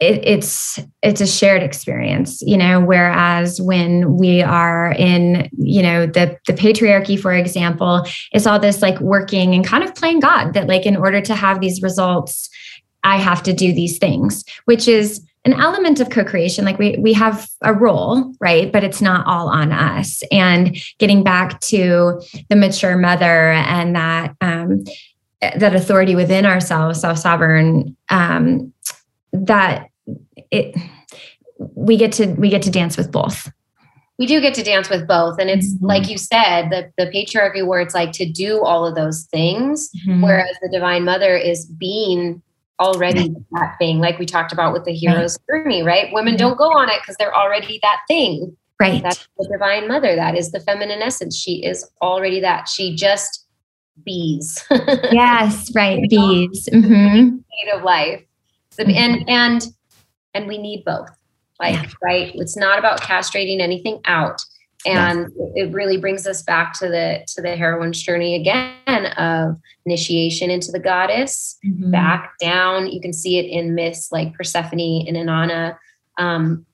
[0.00, 6.06] it, it's it's a shared experience you know whereas when we are in you know
[6.06, 10.54] the the patriarchy for example it's all this like working and kind of playing god
[10.54, 12.48] that like in order to have these results
[13.04, 16.64] I have to do these things, which is an element of co-creation.
[16.64, 18.70] Like we we have a role right?
[18.70, 20.22] But it's not all on us.
[20.30, 24.84] And getting back to the mature mother and that um,
[25.40, 28.72] that authority within ourselves self-sovereign um,
[29.32, 29.88] that
[30.50, 30.76] it
[31.58, 33.50] we get to we get to dance with both.
[34.18, 35.38] We do get to dance with both.
[35.38, 35.86] And it's mm-hmm.
[35.86, 39.90] like you said the, the patriarchy where it's like to do all of those things
[39.90, 40.22] mm-hmm.
[40.22, 42.42] whereas the divine mother is being
[42.80, 45.62] already that thing, like we talked about with the hero's right.
[45.64, 46.12] journey, right?
[46.12, 48.56] Women don't go on it because they're already that thing.
[48.80, 49.02] Right.
[49.02, 50.14] That's the divine mother.
[50.14, 51.36] That is the feminine essence.
[51.36, 52.68] She is already that.
[52.68, 53.46] She just
[54.04, 54.64] bees.
[54.70, 56.00] yes, right.
[56.08, 56.68] bees.
[56.72, 57.38] Mm-hmm.
[57.74, 58.22] Of life.
[58.78, 58.90] Mm-hmm.
[58.90, 59.66] And and
[60.34, 61.10] and we need both.
[61.58, 61.90] Like, yeah.
[62.02, 62.32] right?
[62.36, 64.40] It's not about castrating anything out
[64.86, 65.50] and yes.
[65.54, 70.70] it really brings us back to the to the heroine's journey again of initiation into
[70.70, 71.90] the goddess mm-hmm.
[71.90, 75.76] back down you can see it in myths like persephone and inanna
[76.18, 76.64] um,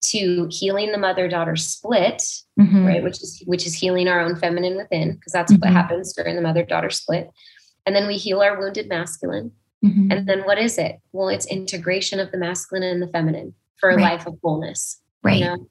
[0.00, 2.22] to healing the mother daughter split
[2.58, 2.86] mm-hmm.
[2.86, 5.60] right which is which is healing our own feminine within because that's mm-hmm.
[5.60, 7.30] what happens during the mother daughter split
[7.86, 9.50] and then we heal our wounded masculine
[9.84, 10.10] mm-hmm.
[10.10, 13.90] and then what is it well it's integration of the masculine and the feminine for
[13.90, 14.02] a right.
[14.02, 15.68] life of fullness right you know?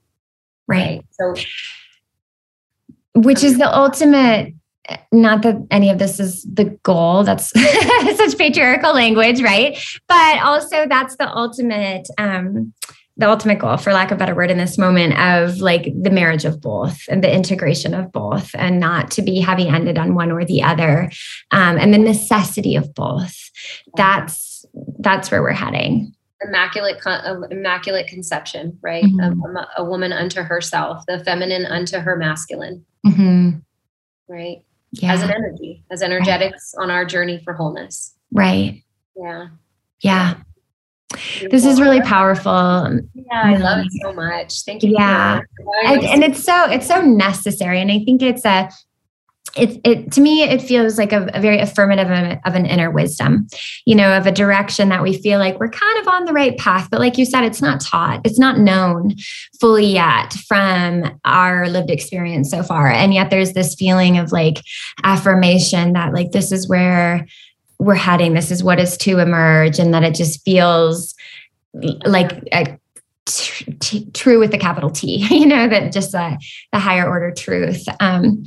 [0.68, 1.06] Right.
[1.12, 1.36] So,
[3.16, 4.54] which is the ultimate
[5.14, 7.52] not that any of this is the goal that's
[8.18, 9.78] such patriarchal language right?
[10.08, 12.74] But also that's the ultimate um
[13.16, 16.10] the ultimate goal for lack of a better word in this moment of like the
[16.10, 20.16] marriage of both and the integration of both and not to be heavy ended on
[20.16, 21.12] one or the other
[21.52, 23.52] um, and the necessity of both.
[23.96, 24.66] That's
[25.00, 26.16] that's where we're heading
[26.46, 27.02] immaculate
[27.52, 29.04] immaculate conception right?
[29.04, 29.56] Mm-hmm.
[29.56, 32.86] a, a, woman unto herself the feminine unto her masculine.
[33.06, 33.60] Mm-hmm.
[34.28, 34.64] right?
[34.92, 35.14] Yeah.
[35.14, 36.84] as an energy as energetics right.
[36.84, 38.16] on our journey for wholeness.
[38.32, 38.84] Right.
[39.16, 39.48] Yeah.
[40.02, 40.36] Yeah.
[41.50, 42.52] This is really powerful.
[43.14, 44.64] Yeah i love it so much.
[44.64, 45.42] Thank you yeah.
[45.86, 48.70] and, and it's so it's so necessary and i think it's a
[49.56, 52.90] it, it to me it feels like a, a very affirmative of, of, an inner
[52.90, 53.48] wisdom
[53.86, 56.58] you know of a direction that we feel like we're kind of on the right
[56.58, 56.88] path.
[56.90, 59.16] But like you said it's not taught it's not known
[59.60, 62.90] fully yet from our lived experience so far.
[62.90, 64.62] And yet there's this feeling of like
[65.04, 67.28] affirmation that like this is where
[67.80, 71.14] we're heading this is what is to emerge and that it just feels
[72.06, 72.78] like a
[73.26, 76.36] T- t- true with the capital T, you know, that just uh,
[76.72, 77.86] the higher order truth.
[78.00, 78.44] Um,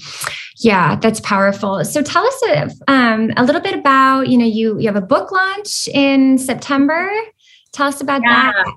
[0.58, 1.84] yeah, that's powerful.
[1.84, 5.06] So tell us a, um, a little bit about, you know, you you have a
[5.06, 7.10] book launch in September.
[7.72, 8.52] Tell us about yeah.
[8.52, 8.76] that.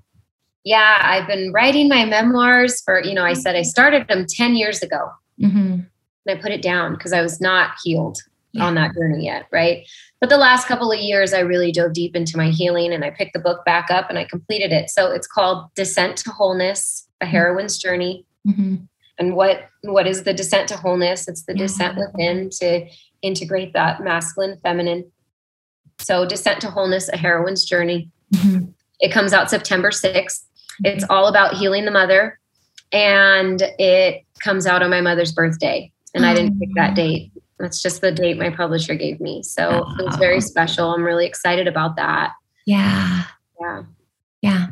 [0.63, 4.55] Yeah, I've been writing my memoirs for, you know, I said I started them 10
[4.55, 5.09] years ago.
[5.41, 5.57] Mm-hmm.
[5.57, 5.87] And
[6.27, 8.19] I put it down because I was not healed
[8.51, 8.65] yeah.
[8.65, 9.87] on that journey yet, right?
[10.19, 13.09] But the last couple of years, I really dove deep into my healing and I
[13.09, 14.89] picked the book back up and I completed it.
[14.89, 17.31] So it's called Descent to Wholeness A mm-hmm.
[17.31, 18.25] Heroine's Journey.
[18.47, 18.75] Mm-hmm.
[19.17, 21.27] And what what is the descent to wholeness?
[21.27, 21.63] It's the yeah.
[21.63, 22.87] descent within to
[23.21, 25.09] integrate that masculine, feminine.
[25.99, 28.09] So Descent to Wholeness, A Heroine's Journey.
[28.33, 28.71] Mm-hmm.
[29.01, 30.43] It comes out September 6th.
[30.83, 32.39] It's all about healing the mother.
[32.91, 35.91] And it comes out on my mother's birthday.
[36.15, 37.31] And I didn't pick that date.
[37.59, 39.43] That's just the date my publisher gave me.
[39.43, 40.93] So it was very special.
[40.93, 42.31] I'm really excited about that.
[42.65, 43.23] Yeah.
[43.59, 43.83] Yeah.
[44.41, 44.67] Yeah.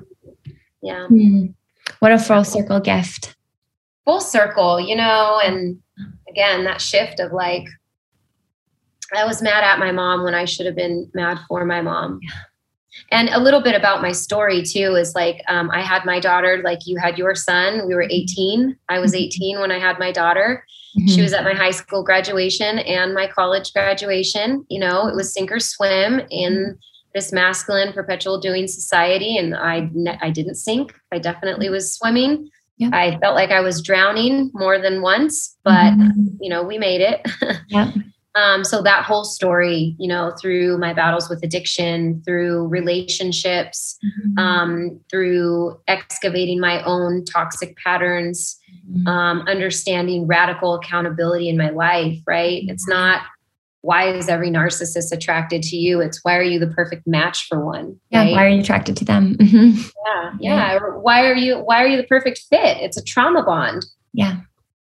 [0.81, 1.07] Yeah.
[1.11, 1.53] Mm.
[1.99, 3.35] What a full circle gift.
[4.05, 5.79] Full circle, you know, and
[6.29, 7.65] again, that shift of like,
[9.13, 12.19] I was mad at my mom when I should have been mad for my mom.
[12.21, 12.29] Yeah.
[13.11, 16.61] And a little bit about my story too is like um, I had my daughter,
[16.63, 17.87] like you had your son.
[17.87, 18.77] We were 18.
[18.89, 20.63] I was 18 when I had my daughter.
[20.97, 21.07] Mm-hmm.
[21.07, 24.65] She was at my high school graduation and my college graduation.
[24.69, 26.77] You know, it was sink or swim in
[27.13, 29.89] this masculine perpetual doing society, and I
[30.21, 30.93] I didn't sink.
[31.11, 32.49] I definitely was swimming.
[32.77, 32.93] Yep.
[32.93, 36.27] I felt like I was drowning more than once, but mm-hmm.
[36.39, 37.25] you know, we made it.
[37.69, 37.95] Yep.
[38.37, 44.37] Um, so that whole story, you know, through my battles with addiction, through relationships, mm-hmm.
[44.37, 48.59] um, through excavating my own toxic patterns,
[48.89, 49.07] mm-hmm.
[49.07, 52.61] um, understanding radical accountability in my life, right?
[52.61, 52.71] Mm-hmm.
[52.71, 53.23] It's not
[53.81, 56.01] why is every narcissist attracted to you?
[56.01, 57.99] It's why are you the perfect match for one?
[58.09, 58.23] Yeah.
[58.23, 58.31] Right?
[58.33, 59.35] Why are you attracted to them?
[59.35, 59.81] Mm-hmm.
[60.05, 60.31] Yeah.
[60.39, 60.73] Yeah.
[60.73, 60.79] yeah.
[60.79, 62.77] Why are you, why are you the perfect fit?
[62.77, 63.85] It's a trauma bond.
[64.13, 64.41] Yeah.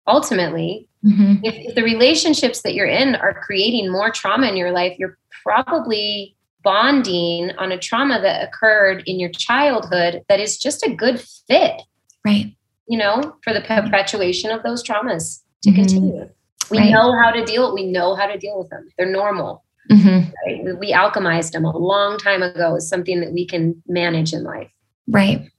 [0.07, 1.45] Ultimately, Mm-hmm.
[1.45, 5.17] If, if the relationships that you're in are creating more trauma in your life, you're
[5.43, 11.21] probably bonding on a trauma that occurred in your childhood that is just a good
[11.21, 11.83] fit.
[12.25, 12.57] Right.
[12.89, 15.81] You know, for the perpetuation of those traumas to mm-hmm.
[15.81, 16.31] continue.
[16.71, 16.91] We right.
[16.91, 17.75] know how to deal.
[17.75, 18.89] We know how to deal with them.
[18.97, 19.65] They're normal.
[19.91, 20.31] Mm-hmm.
[20.47, 20.65] Right?
[20.65, 24.45] We, we alchemized them a long time ago as something that we can manage in
[24.45, 24.71] life.
[25.07, 25.51] Right.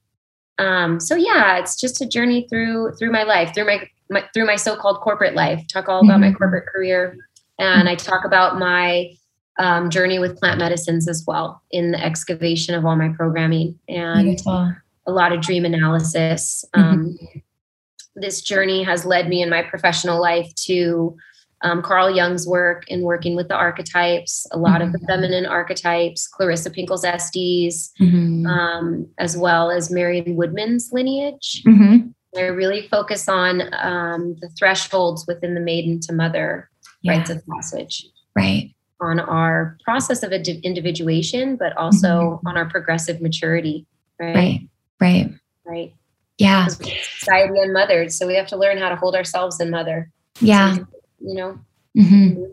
[0.59, 4.45] Um, so yeah, it's just a journey through through my life, through my my, through
[4.45, 6.31] my so-called corporate life talk all about mm-hmm.
[6.31, 7.15] my corporate career
[7.59, 9.11] and i talk about my
[9.59, 14.23] um, journey with plant medicines as well in the excavation of all my programming and
[14.23, 14.73] Beautiful.
[15.09, 17.39] A lot of dream analysis um, mm-hmm.
[18.15, 21.17] this journey has led me in my professional life to
[21.61, 24.83] um, Carl Jung's work in working with the archetypes, a lot mm-hmm.
[24.83, 25.07] of the mm-hmm.
[25.07, 28.45] feminine archetypes, Clarissa Pinkola Estés, mm-hmm.
[28.45, 31.63] um, as well as Marion Woodman's lineage.
[31.65, 32.09] Mm-hmm.
[32.37, 36.69] I really focus on um, the thresholds within the maiden to mother
[37.01, 37.17] yeah.
[37.17, 38.05] rites of passage.
[38.35, 38.75] Right.
[39.01, 42.47] On our process of individuation, but also mm-hmm.
[42.47, 43.87] on our progressive maturity.
[44.19, 44.35] Right.
[44.35, 44.59] Right.
[44.99, 45.29] Right.
[45.65, 45.93] Right.
[46.37, 46.67] Yeah.
[46.67, 48.11] Society unmothered.
[48.11, 50.11] So we have to learn how to hold ourselves in mother.
[50.39, 50.75] Yeah.
[50.75, 50.87] So,
[51.19, 51.59] you know,
[51.97, 52.43] Mm-hmm.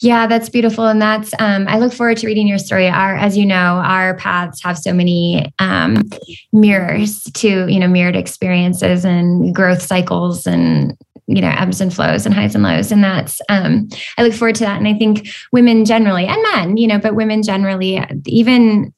[0.00, 1.34] Yeah, that's beautiful, and that's.
[1.40, 2.88] Um, I look forward to reading your story.
[2.88, 6.08] Our, as you know, our paths have so many um,
[6.52, 12.24] mirrors to you know mirrored experiences and growth cycles and you know ebbs and flows
[12.24, 15.26] and highs and lows and that's um i look forward to that and i think
[15.50, 18.94] women generally and men you know but women generally even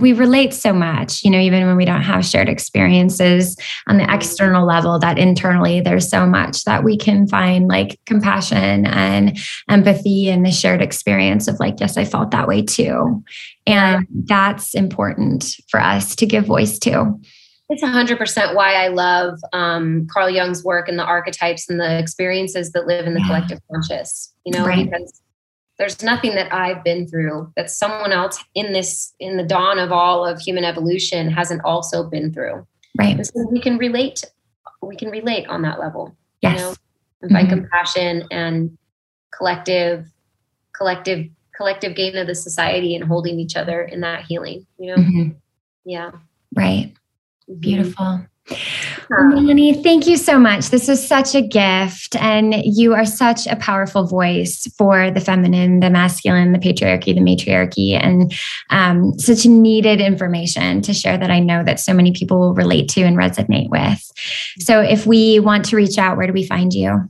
[0.00, 3.56] we relate so much, you know, even when we don't have shared experiences
[3.86, 8.86] on the external level, that internally there's so much that we can find like compassion
[8.86, 13.22] and empathy and the shared experience of like, yes, I felt that way too.
[13.66, 17.18] And that's important for us to give voice to.
[17.70, 22.72] It's 100% why I love um, Carl Jung's work and the archetypes and the experiences
[22.72, 23.26] that live in the yeah.
[23.26, 24.84] collective conscious, you know, right.
[24.84, 25.22] because
[25.78, 29.90] there's nothing that I've been through that someone else in this in the dawn of
[29.90, 32.66] all of human evolution hasn't also been through.
[32.96, 33.16] Right.
[33.16, 34.24] And so we can relate.
[34.82, 36.16] We can relate on that level.
[36.42, 36.58] Yes.
[36.58, 36.74] You know,
[37.22, 37.60] and find mm-hmm.
[37.60, 38.76] compassion and
[39.36, 40.06] collective,
[40.76, 44.66] collective, collective gain of the society and holding each other in that healing.
[44.78, 45.02] You know.
[45.02, 45.28] Mm-hmm.
[45.84, 46.12] Yeah.
[46.54, 46.92] Right.
[47.50, 47.60] Mm-hmm.
[47.60, 48.26] Beautiful.
[49.10, 50.70] Melanie, thank you so much.
[50.70, 55.80] This was such a gift, and you are such a powerful voice for the feminine,
[55.80, 58.34] the masculine, the patriarchy, the matriarchy, and
[58.70, 62.88] um, such needed information to share that I know that so many people will relate
[62.90, 64.02] to and resonate with.
[64.58, 67.08] So, if we want to reach out, where do we find you?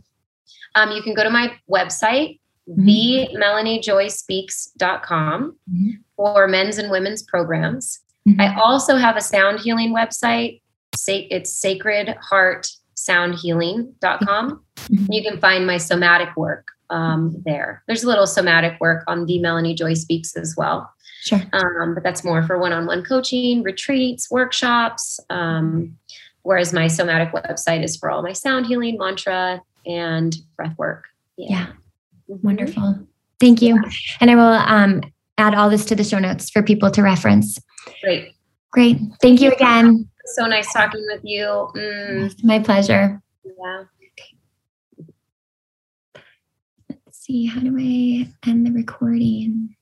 [0.76, 2.88] Um, you can go to my website, mm-hmm.
[2.88, 5.90] themelaniejoyspeaks.com, mm-hmm.
[6.16, 8.00] for men's and women's programs.
[8.28, 8.40] Mm-hmm.
[8.40, 10.62] I also have a sound healing website
[11.06, 14.64] it's sacredheartsoundhealing.com.
[14.76, 15.12] Mm-hmm.
[15.12, 17.82] You can find my somatic work um, there.
[17.86, 20.90] There's a little somatic work on the Melanie Joy Speaks as well.
[21.22, 21.42] Sure.
[21.52, 25.18] Um, but that's more for one-on-one coaching, retreats, workshops.
[25.30, 25.96] Um,
[26.42, 31.06] whereas my somatic website is for all my sound healing, mantra, and breath work.
[31.36, 31.50] Yeah.
[31.50, 31.66] yeah.
[32.30, 32.46] Mm-hmm.
[32.46, 33.06] Wonderful.
[33.40, 33.82] Thank you.
[34.20, 35.00] And I will um,
[35.38, 37.58] add all this to the show notes for people to reference.
[38.02, 38.34] Great.
[38.70, 38.98] Great.
[39.20, 40.08] Thank you again.
[40.26, 41.46] So nice talking with you.
[41.76, 42.44] Mm.
[42.44, 43.20] My pleasure.
[43.44, 43.84] Yeah.
[46.88, 47.46] Let's see.
[47.46, 49.76] How do I end the recording?